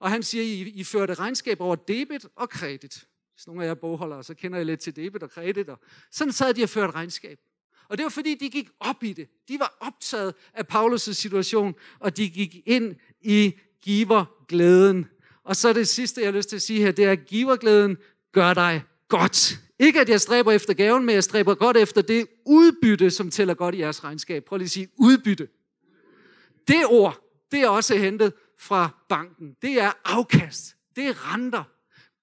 Og 0.00 0.10
han 0.10 0.22
siger, 0.22 0.44
I, 0.44 0.60
I 0.60 0.84
førte 0.84 1.14
regnskab 1.14 1.60
over 1.60 1.76
debit 1.76 2.26
og 2.36 2.50
kredit. 2.50 3.07
Hvis 3.38 3.46
nogle 3.46 3.62
af 3.62 3.68
jer 3.68 3.74
bogholdere, 3.74 4.24
så 4.24 4.34
kender 4.34 4.58
I 4.58 4.64
lidt 4.64 4.80
til 4.80 4.96
debit 4.96 5.22
og 5.22 5.30
kredit. 5.30 5.68
Og 5.68 5.80
sådan 6.10 6.32
sad 6.32 6.54
de 6.54 6.62
og 6.62 6.68
førte 6.68 6.92
regnskab. 6.92 7.38
Og 7.88 7.98
det 7.98 8.04
var 8.04 8.10
fordi, 8.10 8.34
de 8.34 8.50
gik 8.50 8.68
op 8.80 9.02
i 9.02 9.12
det. 9.12 9.28
De 9.48 9.58
var 9.58 9.76
optaget 9.80 10.34
af 10.54 10.64
Paulus' 10.72 11.12
situation, 11.12 11.74
og 11.98 12.16
de 12.16 12.30
gik 12.30 12.62
ind 12.66 12.96
i 13.20 13.54
giverglæden. 13.82 15.06
Og 15.44 15.56
så 15.56 15.72
det 15.72 15.88
sidste, 15.88 16.20
jeg 16.20 16.28
har 16.28 16.36
lyst 16.36 16.48
til 16.48 16.56
at 16.56 16.62
sige 16.62 16.80
her, 16.80 16.92
det 16.92 17.04
er, 17.04 17.12
at 17.12 17.26
giverglæden 17.26 17.96
gør 18.32 18.54
dig 18.54 18.82
godt. 19.08 19.60
Ikke 19.78 20.00
at 20.00 20.08
jeg 20.08 20.20
stræber 20.20 20.52
efter 20.52 20.74
gaven, 20.74 21.06
men 21.06 21.14
jeg 21.14 21.24
stræber 21.24 21.54
godt 21.54 21.76
efter 21.76 22.02
det 22.02 22.26
udbytte, 22.46 23.10
som 23.10 23.30
tæller 23.30 23.54
godt 23.54 23.74
i 23.74 23.78
jeres 23.78 24.04
regnskab. 24.04 24.44
Prøv 24.44 24.56
lige 24.56 24.64
at 24.64 24.70
sige 24.70 24.88
udbytte. 24.96 25.48
Det 26.68 26.86
ord, 26.86 27.20
det 27.50 27.60
er 27.60 27.68
også 27.68 27.96
hentet 27.96 28.32
fra 28.58 29.04
banken. 29.08 29.56
Det 29.62 29.82
er 29.82 29.92
afkast. 30.04 30.76
Det 30.96 31.06
er 31.06 31.34
renter. 31.34 31.64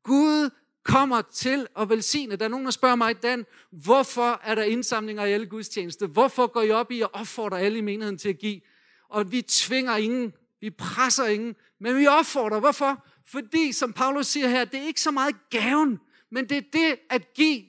Gud 0.03 0.49
kommer 0.85 1.21
til 1.21 1.67
at 1.77 1.89
velsigne. 1.89 2.35
Der 2.35 2.45
er 2.45 2.49
nogen, 2.49 2.65
der 2.65 2.71
spørger 2.71 2.95
mig, 2.95 3.23
Dan, 3.23 3.45
hvorfor 3.71 4.41
er 4.43 4.55
der 4.55 4.63
indsamlinger 4.63 5.25
i 5.25 5.31
alle 5.31 5.45
gudstjenester? 5.45 6.07
Hvorfor 6.07 6.47
går 6.47 6.61
I 6.61 6.71
op 6.71 6.91
i 6.91 7.01
at 7.01 7.09
opfordre 7.13 7.61
alle 7.61 7.77
i 7.77 7.81
menigheden 7.81 8.17
til 8.17 8.29
at 8.29 8.37
give? 8.37 8.61
Og 9.09 9.31
vi 9.31 9.41
tvinger 9.41 9.95
ingen, 9.95 10.33
vi 10.61 10.69
presser 10.69 11.25
ingen, 11.25 11.55
men 11.79 11.97
vi 11.97 12.07
opfordrer. 12.07 12.59
Hvorfor? 12.59 13.05
Fordi, 13.25 13.71
som 13.71 13.93
Paulus 13.93 14.27
siger 14.27 14.47
her, 14.47 14.65
det 14.65 14.79
er 14.79 14.83
ikke 14.83 15.01
så 15.01 15.11
meget 15.11 15.35
gaven, 15.49 15.99
men 16.31 16.49
det 16.49 16.57
er 16.57 16.61
det 16.73 16.99
at 17.09 17.33
give. 17.33 17.63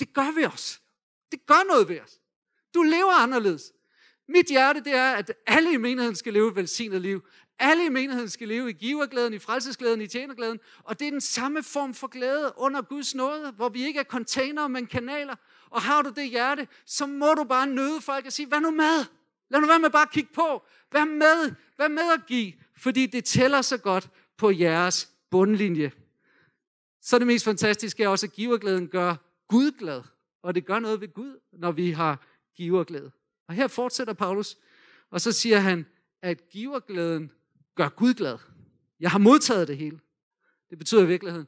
Det 0.00 0.14
gør 0.14 0.34
vi 0.36 0.44
os. 0.44 0.80
Det 1.32 1.46
gør 1.46 1.68
noget 1.68 1.88
ved 1.88 2.00
os. 2.00 2.20
Du 2.74 2.82
lever 2.82 3.22
anderledes. 3.22 3.72
Mit 4.28 4.46
hjerte, 4.46 4.80
det 4.80 4.94
er, 4.94 5.12
at 5.12 5.32
alle 5.46 5.72
i 5.72 5.76
menigheden 5.76 6.16
skal 6.16 6.32
leve 6.32 6.48
et 6.48 6.56
velsignet 6.56 7.00
liv. 7.00 7.22
Alle 7.58 7.86
i 7.86 7.88
menigheden 7.88 8.28
skal 8.28 8.48
leve 8.48 8.70
i 8.70 8.72
giverglæden, 8.72 9.34
i 9.34 9.38
frelsesglæden, 9.38 10.00
i 10.00 10.06
tjenerglæden. 10.06 10.60
Og 10.82 10.98
det 10.98 11.06
er 11.06 11.10
den 11.10 11.20
samme 11.20 11.62
form 11.62 11.94
for 11.94 12.06
glæde 12.06 12.52
under 12.56 12.82
Guds 12.82 13.14
nåde, 13.14 13.52
hvor 13.52 13.68
vi 13.68 13.84
ikke 13.84 14.00
er 14.00 14.04
containere, 14.04 14.68
men 14.68 14.86
kanaler. 14.86 15.34
Og 15.70 15.82
har 15.82 16.02
du 16.02 16.10
det 16.16 16.28
hjerte, 16.28 16.68
så 16.86 17.06
må 17.06 17.34
du 17.34 17.44
bare 17.44 17.66
nøde 17.66 18.00
folk 18.00 18.26
og 18.26 18.32
sige, 18.32 18.46
hvad 18.46 18.60
nu 18.60 18.70
med? 18.70 19.04
Lad 19.50 19.60
nu 19.60 19.66
være 19.66 19.78
med 19.78 19.90
bare 19.90 20.02
at 20.02 20.10
kigge 20.10 20.30
på. 20.34 20.62
Vær 20.92 21.04
med. 21.04 21.54
Vær 21.78 21.88
med 21.88 22.12
at 22.12 22.26
give. 22.26 22.52
Fordi 22.76 23.06
det 23.06 23.24
tæller 23.24 23.62
så 23.62 23.78
godt 23.78 24.10
på 24.36 24.50
jeres 24.50 25.08
bundlinje. 25.30 25.92
Så 27.00 27.18
det 27.18 27.26
mest 27.26 27.44
fantastiske 27.44 28.04
er 28.04 28.08
også, 28.08 28.26
at 28.26 28.32
giverglæden 28.32 28.88
gør 28.88 29.16
Gud 29.48 29.70
glad. 29.78 30.02
Og 30.42 30.54
det 30.54 30.66
gør 30.66 30.78
noget 30.78 31.00
ved 31.00 31.14
Gud, 31.14 31.40
når 31.52 31.72
vi 31.72 31.90
har 31.90 32.26
giverglæde. 32.56 33.10
Og 33.48 33.54
her 33.54 33.68
fortsætter 33.68 34.12
Paulus, 34.12 34.56
og 35.10 35.20
så 35.20 35.32
siger 35.32 35.58
han, 35.58 35.86
at 36.22 36.48
giverglæden 36.48 37.30
gør 37.74 37.88
Gud 37.88 38.14
glad. 38.14 38.38
Jeg 39.00 39.10
har 39.10 39.18
modtaget 39.18 39.68
det 39.68 39.76
hele. 39.76 40.00
Det 40.70 40.78
betyder 40.78 41.02
i 41.02 41.06
virkeligheden, 41.06 41.46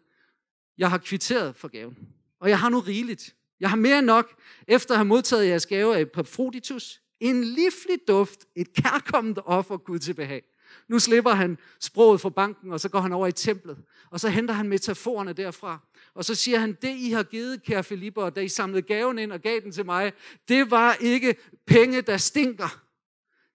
jeg 0.79 0.91
har 0.91 0.99
kvitteret 0.99 1.57
for 1.57 1.69
gaven. 1.69 1.99
Og 2.41 2.49
jeg 2.49 2.59
har 2.59 2.69
nu 2.69 2.81
rigeligt. 2.81 3.35
Jeg 3.61 3.71
har 3.71 3.77
mere 3.77 3.99
end 3.99 4.07
nok, 4.07 4.41
efter 4.69 4.95
at 4.95 4.99
have 4.99 5.05
modtaget 5.05 5.49
jeres 5.49 5.67
gave 5.67 5.97
af 5.97 6.01
Epaphroditus, 6.01 7.01
en 7.21 7.45
livlig 7.45 7.99
duft, 8.09 8.47
et 8.55 8.73
kærkommende 8.73 9.43
offer 9.43 9.77
Gud 9.77 9.99
til 9.99 10.15
behag. 10.15 10.43
Nu 10.89 10.99
slipper 10.99 11.31
han 11.31 11.59
sproget 11.81 12.21
fra 12.21 12.29
banken, 12.29 12.73
og 12.73 12.81
så 12.81 12.89
går 12.89 13.01
han 13.01 13.13
over 13.13 13.27
i 13.27 13.33
templet. 13.33 13.79
Og 14.11 14.21
så 14.21 14.29
henter 14.29 14.55
han 14.55 14.69
metaforerne 14.69 15.33
derfra. 15.33 15.79
Og 16.15 16.25
så 16.25 16.35
siger 16.35 16.59
han, 16.59 16.77
det 16.83 16.97
I 16.97 17.11
har 17.11 17.23
givet, 17.23 17.63
kære 17.63 17.85
Filipper, 17.85 18.31
da 18.31 18.41
I 18.41 18.49
samlede 18.49 18.83
gaven 18.83 19.19
ind 19.19 19.33
og 19.33 19.41
gav 19.41 19.61
den 19.61 19.73
til 19.73 19.85
mig, 19.85 20.13
det 20.49 20.71
var 20.71 20.95
ikke 21.01 21.37
penge, 21.67 22.03
der 22.03 22.17
stinker. 22.17 22.83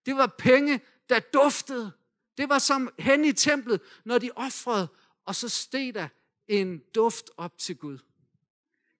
Det 0.05 0.15
var 0.15 0.35
penge, 0.37 0.81
der 1.09 1.19
duftede. 1.19 1.91
Det 2.37 2.49
var 2.49 2.59
som 2.59 2.89
hen 2.99 3.25
i 3.25 3.31
templet, 3.31 3.81
når 4.05 4.17
de 4.17 4.29
offrede, 4.35 4.87
og 5.25 5.35
så 5.35 5.49
steg 5.49 5.93
der 5.93 6.07
en 6.47 6.81
duft 6.95 7.29
op 7.37 7.57
til 7.57 7.75
Gud. 7.75 7.97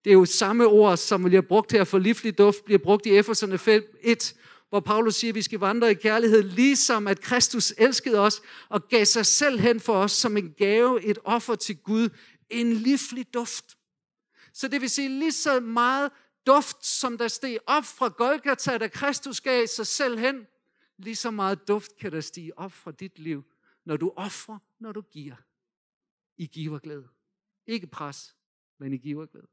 Det 0.04 0.10
er 0.10 0.14
jo 0.14 0.26
samme 0.26 0.66
ord, 0.68 0.98
som 0.98 1.24
bliver 1.24 1.42
brugt 1.42 1.72
her 1.72 1.84
for 1.84 1.98
livlig 2.00 2.38
duft, 2.38 2.66
bliver 2.66 2.80
brugt 2.80 3.06
i 3.06 3.18
Efeserne 3.18 3.58
5, 3.58 3.98
1, 4.02 4.36
hvor 4.70 4.80
Paulus 4.80 5.16
siger, 5.16 5.32
at 5.32 5.36
vi 5.36 5.42
skal 5.42 5.60
vandre 5.60 5.92
i 5.92 5.94
kærlighed, 5.94 6.44
ligesom 6.44 7.08
at 7.08 7.22
Kristus 7.22 7.74
elskede 7.78 8.20
os 8.20 8.42
og 8.70 8.88
gav 8.88 9.06
sig 9.06 9.26
selv 9.26 9.60
hen 9.60 9.80
for 9.80 9.94
os 9.94 10.12
som 10.12 10.38
en 10.38 10.54
gave, 10.58 11.04
et 11.04 11.18
offer 11.24 11.56
til 11.56 11.78
Gud, 11.78 12.10
en 12.50 12.74
livlig 12.74 13.34
duft. 13.34 13.78
Så 14.54 14.68
det 14.68 14.82
vil 14.82 14.90
sige 14.90 15.10
lige 15.10 15.32
så 15.32 15.60
meget 15.60 16.12
duft, 16.48 16.86
som 16.86 17.18
der 17.18 17.28
steg 17.28 17.58
op 17.68 17.86
fra 17.86 18.08
Golgata, 18.08 18.78
da 18.78 18.88
Kristus 18.88 19.42
gav 19.42 19.68
sig 19.68 19.88
selv 19.88 20.20
hen, 20.20 20.48
lige 21.04 21.16
så 21.16 21.32
meget 21.32 21.68
duft 21.68 21.98
kan 21.98 22.12
der 22.12 22.22
stige 22.22 22.58
op 22.58 22.72
fra 22.72 22.92
dit 22.92 23.20
liv, 23.20 23.44
når 23.86 23.98
du 23.98 24.14
offrer, 24.16 24.60
når 24.80 24.92
du 24.92 25.02
giver. 25.02 25.36
I 26.38 26.46
giverglæde. 26.46 27.08
Ikke 27.66 27.88
pres, 27.88 28.36
men 28.78 28.94
i 28.94 28.98
giverglæde. 28.98 29.48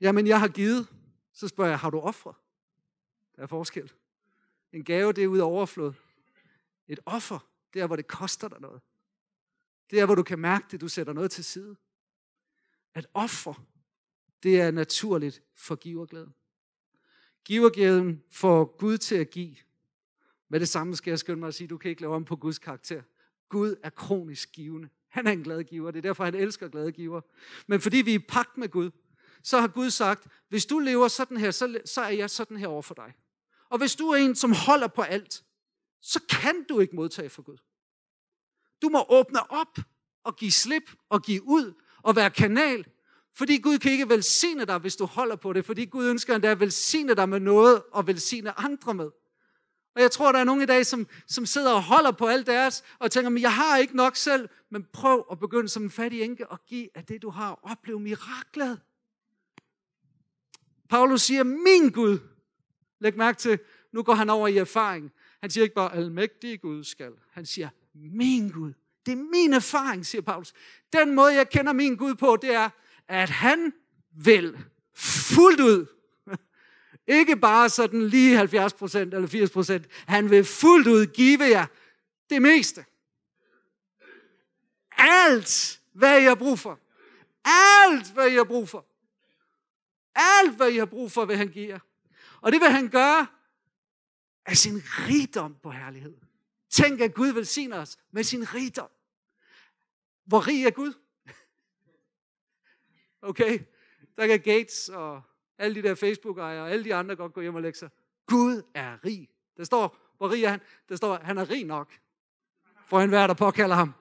Jamen, 0.00 0.26
jeg 0.26 0.40
har 0.40 0.48
givet. 0.48 0.88
Så 1.32 1.48
spørger 1.48 1.70
jeg, 1.70 1.78
har 1.78 1.90
du 1.90 2.00
offret? 2.00 2.36
Der 3.36 3.42
er 3.42 3.46
forskel. 3.46 3.92
En 4.72 4.84
gave, 4.84 5.12
det 5.12 5.24
er 5.24 5.28
ud 5.28 5.38
af 5.38 5.44
overflod. 5.44 5.92
Et 6.88 7.00
offer, 7.06 7.50
det 7.74 7.82
er, 7.82 7.86
hvor 7.86 7.96
det 7.96 8.06
koster 8.06 8.48
dig 8.48 8.60
noget. 8.60 8.82
Det 9.90 10.00
er, 10.00 10.06
hvor 10.06 10.14
du 10.14 10.22
kan 10.22 10.38
mærke 10.38 10.66
det, 10.70 10.80
du 10.80 10.88
sætter 10.88 11.12
noget 11.12 11.30
til 11.30 11.44
side. 11.44 11.76
At 12.94 13.06
offer, 13.14 13.66
det 14.42 14.60
er 14.60 14.70
naturligt 14.70 15.42
for 15.54 15.76
giverglæden. 15.76 16.34
Giverglæden 17.44 18.22
får 18.30 18.76
Gud 18.78 18.98
til 18.98 19.14
at 19.14 19.30
give. 19.30 19.56
Med 20.48 20.60
det 20.60 20.68
samme 20.68 20.96
skal 20.96 21.10
jeg 21.10 21.18
skynde 21.18 21.40
mig 21.40 21.48
at 21.48 21.54
sige, 21.54 21.68
du 21.68 21.78
kan 21.78 21.88
ikke 21.88 22.02
lave 22.02 22.14
om 22.14 22.24
på 22.24 22.36
Guds 22.36 22.58
karakter. 22.58 23.02
Gud 23.48 23.76
er 23.82 23.90
kronisk 23.90 24.52
givende. 24.52 24.88
Han 25.08 25.26
er 25.26 25.32
en 25.32 25.42
glad 25.42 25.64
giver. 25.64 25.90
Det 25.90 25.98
er 25.98 26.02
derfor, 26.02 26.24
han 26.24 26.34
elsker 26.34 26.68
glade 26.68 26.92
giver. 26.92 27.20
Men 27.66 27.80
fordi 27.80 27.96
vi 27.96 28.10
er 28.10 28.18
i 28.18 28.24
pagt 28.28 28.56
med 28.56 28.68
Gud, 28.68 28.90
så 29.42 29.60
har 29.60 29.68
Gud 29.68 29.90
sagt, 29.90 30.26
hvis 30.48 30.66
du 30.66 30.78
lever 30.78 31.08
sådan 31.08 31.36
her, 31.36 31.50
så, 31.50 31.80
så 31.84 32.00
er 32.00 32.08
jeg 32.08 32.30
sådan 32.30 32.56
her 32.56 32.68
over 32.68 32.82
for 32.82 32.94
dig. 32.94 33.12
Og 33.68 33.78
hvis 33.78 33.96
du 33.96 34.08
er 34.08 34.16
en, 34.16 34.34
som 34.34 34.52
holder 34.52 34.88
på 34.88 35.02
alt, 35.02 35.44
så 36.00 36.20
kan 36.28 36.64
du 36.68 36.80
ikke 36.80 36.96
modtage 36.96 37.28
for 37.28 37.42
Gud. 37.42 37.58
Du 38.82 38.88
må 38.88 39.06
åbne 39.08 39.50
op 39.50 39.78
og 40.24 40.36
give 40.36 40.50
slip 40.50 40.90
og 41.08 41.22
give 41.22 41.42
ud 41.42 41.72
og 42.02 42.16
være 42.16 42.30
kanal 42.30 42.86
fordi 43.34 43.58
Gud 43.58 43.78
kan 43.78 43.92
ikke 43.92 44.08
velsigne 44.08 44.64
dig, 44.64 44.78
hvis 44.78 44.96
du 44.96 45.04
holder 45.04 45.36
på 45.36 45.52
det. 45.52 45.64
Fordi 45.64 45.84
Gud 45.84 46.06
ønsker 46.06 46.34
endda 46.34 46.50
at 46.50 46.60
velsigne 46.60 47.14
dig 47.14 47.28
med 47.28 47.40
noget 47.40 47.82
og 47.92 48.06
velsigne 48.06 48.60
andre 48.60 48.94
med. 48.94 49.10
Og 49.94 50.02
jeg 50.02 50.10
tror, 50.10 50.32
der 50.32 50.38
er 50.38 50.44
nogen 50.44 50.62
i 50.62 50.66
dag, 50.66 50.86
som, 50.86 51.06
som 51.26 51.46
sidder 51.46 51.72
og 51.72 51.82
holder 51.82 52.10
på 52.10 52.26
alt 52.26 52.46
deres, 52.46 52.84
og 52.98 53.10
tænker, 53.10 53.30
men 53.30 53.42
jeg 53.42 53.54
har 53.54 53.76
ikke 53.76 53.96
nok 53.96 54.16
selv. 54.16 54.48
Men 54.70 54.86
prøv 54.92 55.26
at 55.30 55.38
begynde 55.38 55.68
som 55.68 55.82
en 55.82 55.90
fattig 55.90 56.22
enke 56.22 56.46
og 56.46 56.64
give 56.66 56.88
af 56.94 57.04
det, 57.04 57.22
du 57.22 57.30
har. 57.30 57.60
Oplev 57.62 58.00
miraklet. 58.00 58.80
Paulus 60.88 61.22
siger, 61.22 61.44
min 61.44 61.90
Gud. 61.90 62.18
Læg 63.00 63.16
mærke 63.16 63.38
til, 63.38 63.58
nu 63.92 64.02
går 64.02 64.14
han 64.14 64.30
over 64.30 64.48
i 64.48 64.56
erfaring. 64.56 65.12
Han 65.40 65.50
siger 65.50 65.62
ikke 65.62 65.74
bare, 65.74 65.94
almægtige 65.94 66.58
Gud 66.58 66.84
skal. 66.84 67.12
Han 67.30 67.46
siger, 67.46 67.68
min 67.94 68.50
Gud. 68.50 68.72
Det 69.06 69.12
er 69.12 69.16
min 69.16 69.52
erfaring, 69.52 70.06
siger 70.06 70.22
Paulus. 70.22 70.52
Den 70.92 71.14
måde, 71.14 71.34
jeg 71.34 71.48
kender 71.48 71.72
min 71.72 71.96
Gud 71.96 72.14
på, 72.14 72.38
det 72.42 72.54
er, 72.54 72.70
at 73.10 73.30
han 73.30 73.72
vil 74.10 74.58
fuldt 74.94 75.60
ud, 75.60 75.86
ikke 77.06 77.36
bare 77.36 77.68
sådan 77.68 78.08
lige 78.08 78.36
70 78.36 78.72
procent 78.72 79.14
eller 79.14 79.28
80 79.28 79.50
procent, 79.50 79.86
han 80.06 80.30
vil 80.30 80.44
fuldt 80.44 80.86
ud 80.86 81.06
give 81.06 81.44
jer 81.44 81.66
det 82.30 82.42
meste. 82.42 82.84
Alt, 84.96 85.80
hvad 85.92 86.20
I 86.20 86.24
har 86.24 86.34
brug 86.34 86.58
for. 86.58 86.80
Alt, 87.44 88.12
hvad 88.12 88.28
I 88.28 88.34
har 88.34 88.44
brug 88.44 88.68
for. 88.68 88.86
Alt, 90.14 90.56
hvad 90.56 90.70
I 90.70 90.76
har 90.76 90.86
brug 90.86 91.12
for, 91.12 91.24
vil 91.24 91.36
han 91.36 91.48
give 91.48 91.68
jer. 91.68 91.78
Og 92.40 92.52
det 92.52 92.60
vil 92.60 92.70
han 92.70 92.88
gøre 92.88 93.26
af 94.46 94.56
sin 94.56 94.82
rigdom 94.84 95.56
på 95.62 95.70
herlighed. 95.70 96.16
Tænk, 96.70 97.00
at 97.00 97.14
Gud 97.14 97.28
velsigner 97.28 97.80
os 97.80 97.98
med 98.10 98.24
sin 98.24 98.54
rigdom. 98.54 98.90
Hvor 100.24 100.46
rig 100.46 100.64
er 100.64 100.70
Gud? 100.70 100.92
Okay, 103.22 103.58
der 104.16 104.26
kan 104.26 104.40
Gates 104.40 104.88
og 104.88 105.22
alle 105.58 105.74
de 105.74 105.88
der 105.88 105.94
Facebook-ejere 105.94 106.62
og 106.62 106.70
alle 106.70 106.84
de 106.84 106.94
andre 106.94 107.16
godt 107.16 107.32
gå 107.32 107.40
hjem 107.40 107.54
og 107.54 107.62
lægge 107.62 107.78
sig. 107.78 107.90
Gud 108.26 108.62
er 108.74 109.04
rig. 109.04 109.28
Der 109.56 109.64
står, 109.64 109.96
hvor 110.18 110.30
rig 110.30 110.44
er 110.44 110.48
han? 110.48 110.60
Der 110.88 110.96
står, 110.96 111.18
han 111.22 111.38
er 111.38 111.50
rig 111.50 111.64
nok. 111.64 111.92
For 112.86 113.00
enhver, 113.00 113.26
der 113.26 113.34
påkalder 113.34 113.76
ham. 113.76 113.94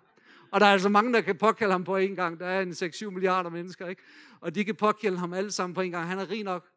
Og 0.52 0.60
der 0.60 0.66
er 0.66 0.72
altså 0.72 0.90
mange, 0.90 1.14
der 1.14 1.22
kan 1.22 1.38
påkalde 1.38 1.72
ham 1.72 1.84
på 1.84 1.98
en 1.98 2.16
gang. 2.16 2.40
Der 2.40 2.46
er 2.46 2.62
en 2.62 2.72
6-7 2.72 3.10
milliarder 3.10 3.50
mennesker, 3.50 3.88
ikke? 3.88 4.02
Og 4.40 4.56
de 4.56 4.66
kan 4.66 4.76
påkalde 4.76 5.18
ham 5.18 5.34
alle 5.34 5.52
sammen 5.52 5.74
på 5.74 5.82
en 5.82 5.92
gang. 5.92 6.08
Han 6.08 6.20
er 6.20 6.30
rig 6.30 6.44
nok 6.44 6.70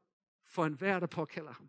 for 0.47 0.65
enhver, 0.65 1.01
der 1.01 1.07
påkalder 1.07 1.53
ham. 1.53 1.69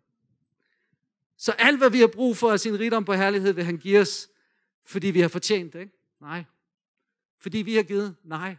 Så 1.36 1.52
alt, 1.52 1.78
hvad 1.78 1.90
vi 1.90 2.00
har 2.00 2.06
brug 2.06 2.36
for 2.36 2.52
af 2.52 2.60
sin 2.60 2.80
rigdom 2.80 3.04
på 3.04 3.12
herlighed, 3.12 3.52
vil 3.52 3.64
han 3.64 3.78
give 3.78 4.00
os, 4.00 4.28
fordi 4.84 5.06
vi 5.06 5.20
har 5.20 5.28
fortjent 5.28 5.72
det, 5.72 5.80
ikke? 5.80 5.92
Nej. 6.20 6.44
Fordi 7.38 7.58
vi 7.58 7.74
har 7.76 7.82
givet? 7.82 8.16
Nej. 8.22 8.56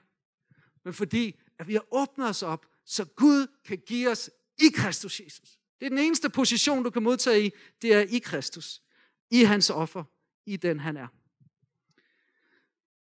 Men 0.83 0.93
fordi, 0.93 1.39
at 1.59 1.67
vi 1.67 1.73
har 1.73 1.85
åbnet 1.91 2.29
os 2.29 2.43
op, 2.43 2.65
så 2.85 3.05
Gud 3.05 3.47
kan 3.65 3.77
give 3.77 4.09
os 4.09 4.29
i 4.57 4.69
Kristus 4.75 5.19
Jesus. 5.19 5.59
Det 5.79 5.85
er 5.85 5.89
den 5.89 5.97
eneste 5.97 6.29
position, 6.29 6.83
du 6.83 6.89
kan 6.89 7.03
modtage 7.03 7.45
i, 7.45 7.51
det 7.81 7.93
er 7.93 7.99
i 7.99 8.19
Kristus. 8.19 8.81
I 9.31 9.43
hans 9.43 9.69
offer, 9.69 10.03
i 10.45 10.57
den 10.57 10.79
han 10.79 10.97
er. 10.97 11.07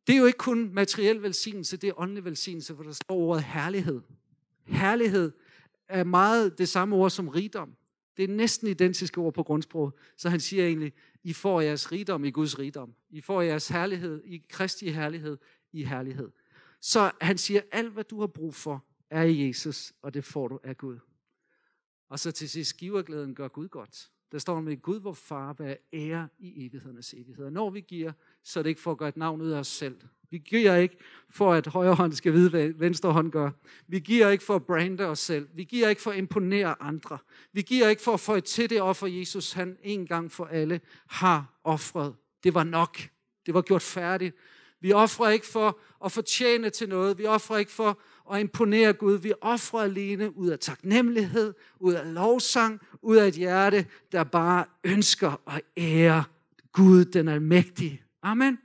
Det 0.07 0.13
er 0.15 0.19
jo 0.19 0.25
ikke 0.25 0.37
kun 0.37 0.73
materiel 0.73 1.21
velsignelse, 1.21 1.77
det 1.77 1.87
er 1.87 1.99
åndelig 1.99 2.25
velsignelse, 2.25 2.75
for 2.75 2.83
der 2.83 2.91
står 2.91 3.15
ordet 3.15 3.43
herlighed. 3.43 4.01
Herlighed 4.63 5.31
er 5.87 6.03
meget 6.03 6.57
det 6.57 6.69
samme 6.69 6.95
ord 6.95 7.09
som 7.09 7.27
rigdom. 7.27 7.75
Det 8.17 8.23
er 8.23 8.27
næsten 8.27 8.67
identiske 8.67 9.17
ord 9.17 9.33
på 9.33 9.43
grundsprog. 9.43 9.97
Så 10.17 10.29
han 10.29 10.39
siger 10.39 10.65
egentlig, 10.67 10.93
I 11.23 11.33
får 11.33 11.61
jeres 11.61 11.91
rigdom 11.91 12.25
i 12.25 12.31
Guds 12.31 12.59
rigdom. 12.59 12.93
I 13.09 13.21
får 13.21 13.41
jeres 13.41 13.67
herlighed 13.67 14.23
i 14.25 14.43
Kristi 14.49 14.89
herlighed 14.89 15.37
i 15.71 15.83
herlighed. 15.83 16.31
Så 16.81 17.11
han 17.21 17.37
siger, 17.37 17.61
alt 17.71 17.93
hvad 17.93 18.03
du 18.03 18.19
har 18.19 18.27
brug 18.27 18.55
for, 18.55 18.85
er 19.09 19.23
i 19.23 19.47
Jesus, 19.47 19.93
og 20.01 20.13
det 20.13 20.25
får 20.25 20.47
du 20.47 20.59
af 20.63 20.77
Gud. 20.77 20.99
Og 22.09 22.19
så 22.19 22.31
til 22.31 22.49
sidst, 22.49 22.77
giverglæden 22.77 23.35
gør 23.35 23.47
Gud 23.47 23.67
godt. 23.67 24.09
Der 24.31 24.37
står 24.37 24.61
med 24.61 24.81
Gud, 24.81 24.99
hvor 24.99 25.13
far, 25.13 25.53
hvad 25.53 25.75
ære 25.93 26.27
i 26.39 26.65
evighedernes 26.65 27.13
evighed. 27.13 27.49
Når 27.49 27.69
vi 27.69 27.81
giver, 27.81 28.11
så 28.43 28.59
er 28.59 28.63
det 28.63 28.69
ikke 28.69 28.81
for 28.81 28.91
at 28.91 28.97
gøre 28.97 29.09
et 29.09 29.17
navn 29.17 29.41
ud 29.41 29.49
af 29.49 29.59
os 29.59 29.67
selv. 29.67 30.01
Vi 30.29 30.37
giver 30.37 30.75
ikke 30.75 30.97
for, 31.29 31.53
at 31.53 31.67
højre 31.67 31.95
hånd 31.95 32.13
skal 32.13 32.33
vide, 32.33 32.49
hvad 32.49 32.69
venstre 32.69 33.13
hånd 33.13 33.31
gør. 33.31 33.51
Vi 33.87 33.99
giver 33.99 34.29
ikke 34.29 34.43
for 34.43 34.55
at 34.55 34.65
brande 34.65 35.05
os 35.05 35.19
selv. 35.19 35.49
Vi 35.53 35.63
giver 35.63 35.89
ikke 35.89 36.01
for 36.01 36.11
at 36.11 36.17
imponere 36.17 36.81
andre. 36.81 37.17
Vi 37.53 37.61
giver 37.61 37.89
ikke 37.89 38.01
for 38.01 38.13
at 38.13 38.19
få 38.19 38.39
til 38.39 38.69
det 38.69 38.81
offer, 38.81 39.07
Jesus 39.07 39.51
han 39.51 39.77
en 39.83 40.07
gang 40.07 40.31
for 40.31 40.45
alle 40.45 40.81
har 41.07 41.59
offret. 41.63 42.15
Det 42.43 42.53
var 42.53 42.63
nok. 42.63 42.97
Det 43.45 43.53
var 43.53 43.61
gjort 43.61 43.81
færdigt. 43.81 44.35
Vi 44.81 44.91
offrer 44.91 45.29
ikke 45.29 45.45
for 45.45 45.79
at 46.05 46.11
fortjene 46.11 46.69
til 46.69 46.89
noget. 46.89 47.17
Vi 47.17 47.25
offrer 47.25 47.57
ikke 47.57 47.71
for 47.71 47.99
at 48.33 48.39
imponere 48.39 48.93
Gud. 48.93 49.17
Vi 49.17 49.33
offrer 49.41 49.79
alene 49.79 50.37
ud 50.37 50.49
af 50.49 50.59
taknemmelighed, 50.59 51.53
ud 51.79 51.93
af 51.93 52.13
lovsang, 52.13 52.81
ud 53.01 53.17
af 53.17 53.27
et 53.27 53.33
hjerte, 53.33 53.85
der 54.11 54.23
bare 54.23 54.65
ønsker 54.83 55.41
at 55.47 55.61
ære 55.77 56.23
Gud, 56.71 57.05
den 57.05 57.27
almægtige. 57.27 58.01
Amen. 58.23 58.59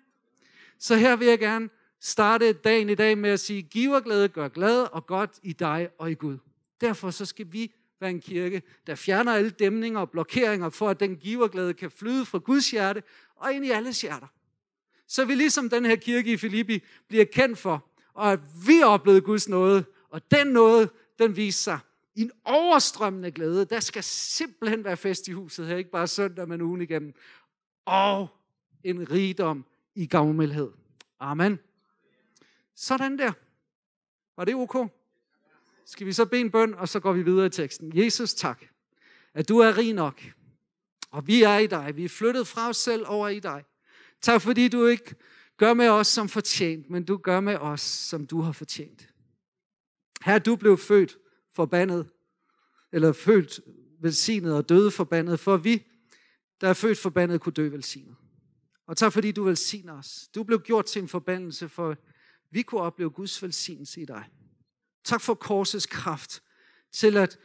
Så 0.79 0.97
her 0.97 1.17
vil 1.17 1.29
jeg 1.29 1.39
gerne 1.39 1.69
starte 2.01 2.53
dagen 2.53 2.91
i 2.91 2.95
dag 2.95 3.19
med 3.19 3.31
at 3.31 3.41
sige, 3.41 3.63
giverglæde 3.63 4.29
gør 4.29 4.49
glad 4.49 4.83
og 4.93 5.07
godt 5.07 5.31
i 5.43 5.53
dig 5.53 5.89
og 5.99 6.11
i 6.11 6.15
Gud. 6.15 6.39
Derfor 6.81 7.11
så 7.11 7.25
skal 7.25 7.47
vi 7.53 7.73
være 8.01 8.11
en 8.11 8.21
kirke, 8.21 8.63
der 8.87 8.95
fjerner 8.95 9.33
alle 9.33 9.51
dæmninger 9.51 10.01
og 10.01 10.11
blokeringer, 10.11 10.71
for 10.71 10.89
at 10.89 11.01
den 11.01 11.17
giverglæde 11.17 11.75
kan 11.75 11.91
flyde 11.91 12.25
fra 12.25 12.39
Guds 12.39 12.71
hjerte 12.71 13.03
og 13.37 13.53
ind 13.53 13.67
i 13.67 13.71
alles 13.71 14.01
hjerter. 14.01 14.27
Så 15.09 15.25
vi 15.25 15.35
ligesom 15.35 15.71
den 15.71 15.85
her 15.85 15.97
kirke 15.97 16.33
i 16.33 16.37
Filippi 16.37 16.83
bliver 17.09 17.25
kendt 17.25 17.59
for, 17.59 17.91
og 18.15 18.33
at 18.33 18.41
vi 18.67 18.83
oplevede 18.83 19.21
Guds 19.21 19.49
nåde, 19.49 19.85
og 20.11 20.31
den 20.31 20.47
nåde, 20.47 20.91
den 21.19 21.37
viser 21.37 21.63
sig 21.63 21.79
i 22.15 22.23
en 22.23 22.31
overstrømmende 22.45 23.31
glæde. 23.31 23.65
Der 23.65 23.81
skal 23.81 24.03
simpelthen 24.05 24.85
være 24.85 24.97
fest 24.97 25.29
i 25.29 25.33
huset 25.33 25.67
her, 25.67 25.77
ikke 25.77 25.91
bare 25.91 26.07
søndag, 26.07 26.49
men 26.49 26.61
ugen 26.61 26.81
igennem. 26.81 27.15
Og 27.85 28.29
en 28.85 29.11
rigdom 29.11 29.65
i 29.95 30.07
gavmildhed. 30.07 30.71
Amen. 31.21 31.59
Sådan 32.75 33.19
der. 33.19 33.33
Var 34.37 34.45
det 34.45 34.55
ok? 34.55 34.91
Skal 35.87 36.07
vi 36.07 36.13
så 36.13 36.27
bede 36.27 36.41
en 36.41 36.51
bøn, 36.51 36.75
og 36.75 36.89
så 36.89 37.01
går 37.01 37.13
vi 37.13 37.23
videre 37.23 37.47
i 37.47 37.51
teksten. 37.51 37.99
Jesus, 37.99 38.35
tak, 38.35 38.65
at 39.35 39.49
du 39.49 39.59
er 39.59 39.77
rig 39.77 39.93
nok, 39.93 40.23
og 41.11 41.27
vi 41.27 41.43
er 41.43 41.59
i 41.59 41.67
dig. 41.67 41.97
Vi 41.97 42.05
er 42.05 42.09
flyttet 42.09 42.47
fra 42.47 42.69
os 42.69 42.77
selv 42.77 43.05
over 43.07 43.29
i 43.29 43.41
dig. 43.41 43.65
Tak, 44.27 44.43
fordi 44.43 44.69
du 44.69 44.87
ikke 44.87 45.15
gør 45.57 45.75
med 45.75 45.89
os 45.89 46.07
som 46.07 46.29
fortjent, 46.29 46.91
men 46.91 47.05
du 47.05 47.17
gør 47.17 47.41
med 47.41 47.57
os, 47.57 47.81
som 47.81 48.27
du 48.27 48.41
har 48.41 48.53
fortjent. 48.53 49.09
Her 50.25 50.39
du 50.39 50.57
blev 50.57 50.79
født 50.79 51.17
forbandet, 51.55 52.11
eller 52.93 53.13
født 53.13 53.61
velsignet 54.01 54.55
og 54.55 54.69
døde 54.69 54.91
forbandet, 54.91 55.41
for 55.41 55.57
vi, 55.57 55.87
der 56.61 56.69
er 56.69 56.75
født 56.75 56.99
forbandet, 56.99 57.41
kunne 57.41 57.53
dø 57.53 57.69
velsignet. 57.69 58.17
Og 58.87 58.97
tak 58.97 59.13
fordi 59.13 59.33
du 59.33 59.45
velsigner 59.45 59.99
os. 59.99 60.29
Du 60.35 60.43
blev 60.43 60.61
gjort 60.61 60.87
til 60.87 61.03
en 61.03 61.09
forbandelse, 61.09 61.69
for 61.69 61.97
vi 62.51 62.63
kunne 62.63 62.81
opleve 62.81 63.11
Guds 63.11 63.43
velsignelse 63.43 64.01
i 64.01 64.05
dig. 64.05 64.25
Tak 65.05 65.21
for 65.21 65.35
korsets 65.35 65.87
kraft 65.87 66.43
til 66.93 67.17
at 67.17 67.39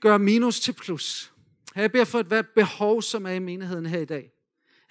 gøre 0.00 0.18
minus 0.18 0.60
til 0.60 0.72
plus. 0.72 1.32
Her 1.74 1.82
jeg 1.82 1.92
beder 1.92 2.04
for 2.04 2.20
et 2.20 2.26
hvert 2.26 2.48
behov, 2.48 3.02
som 3.02 3.26
er 3.26 3.30
i 3.30 3.38
menigheden 3.38 3.86
her 3.86 4.00
i 4.00 4.04
dag. 4.04 4.33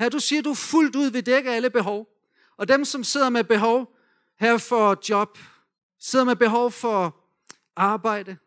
Her 0.03 0.09
du 0.09 0.19
siger, 0.19 0.41
du 0.41 0.53
fuldt 0.53 0.95
ud 0.95 1.11
vil 1.11 1.25
dække 1.25 1.51
alle 1.51 1.69
behov. 1.69 2.07
Og 2.57 2.67
dem, 2.67 2.85
som 2.85 3.03
sidder 3.03 3.29
med 3.29 3.43
behov 3.43 3.95
her 4.39 4.57
for 4.57 4.97
job, 5.09 5.37
sidder 5.99 6.25
med 6.25 6.35
behov 6.35 6.71
for 6.71 7.23
arbejde, 7.75 8.37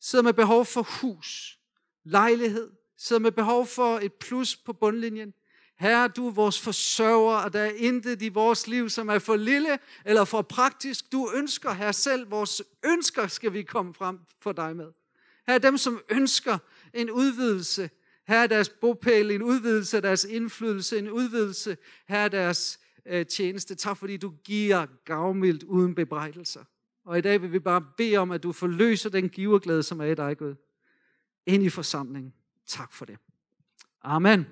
sidder 0.00 0.22
med 0.22 0.32
behov 0.32 0.66
for 0.66 0.82
hus, 1.00 1.58
lejlighed, 2.04 2.70
sidder 2.98 3.20
med 3.20 3.32
behov 3.32 3.66
for 3.66 3.98
et 3.98 4.12
plus 4.12 4.56
på 4.56 4.72
bundlinjen, 4.72 5.34
Herre, 5.78 6.08
du 6.08 6.28
er 6.28 6.32
vores 6.32 6.60
forsørger, 6.60 7.36
og 7.36 7.52
der 7.52 7.60
er 7.60 7.72
intet 7.76 8.22
i 8.22 8.28
vores 8.28 8.66
liv, 8.66 8.90
som 8.90 9.08
er 9.08 9.18
for 9.18 9.36
lille 9.36 9.78
eller 10.04 10.24
for 10.24 10.42
praktisk. 10.42 11.12
Du 11.12 11.30
ønsker, 11.34 11.72
her 11.72 11.92
selv, 11.92 12.30
vores 12.30 12.62
ønsker 12.84 13.26
skal 13.26 13.52
vi 13.52 13.62
komme 13.62 13.94
frem 13.94 14.18
for 14.40 14.52
dig 14.52 14.76
med. 14.76 14.92
Her 15.46 15.54
er 15.54 15.58
dem, 15.58 15.78
som 15.78 16.02
ønsker 16.08 16.58
en 16.94 17.10
udvidelse. 17.10 17.90
Her 18.28 18.38
er 18.38 18.46
deres 18.46 18.68
bopæl, 18.68 19.30
en 19.30 19.42
udvidelse 19.42 19.96
af 19.96 20.02
deres 20.02 20.24
indflydelse, 20.24 20.98
en 20.98 21.10
udvidelse. 21.10 21.76
Her 22.08 22.18
er 22.18 22.28
deres 22.28 22.80
øh, 23.06 23.26
tjeneste. 23.26 23.74
Tak 23.74 23.96
fordi 23.96 24.16
du 24.16 24.32
giver 24.44 24.86
gavmildt 25.04 25.62
uden 25.62 25.94
bebrejdelser. 25.94 26.64
Og 27.04 27.18
i 27.18 27.20
dag 27.20 27.42
vil 27.42 27.52
vi 27.52 27.58
bare 27.58 27.84
bede 27.96 28.16
om, 28.16 28.30
at 28.30 28.42
du 28.42 28.52
forløser 28.52 29.10
den 29.10 29.28
giverglæde, 29.28 29.82
som 29.82 30.00
er 30.00 30.04
i 30.04 30.14
dig, 30.14 30.38
Gud, 30.38 30.54
ind 31.46 31.62
i 31.62 31.68
forsamlingen. 31.68 32.32
Tak 32.66 32.92
for 32.92 33.04
det. 33.04 33.16
Amen. 34.02 34.46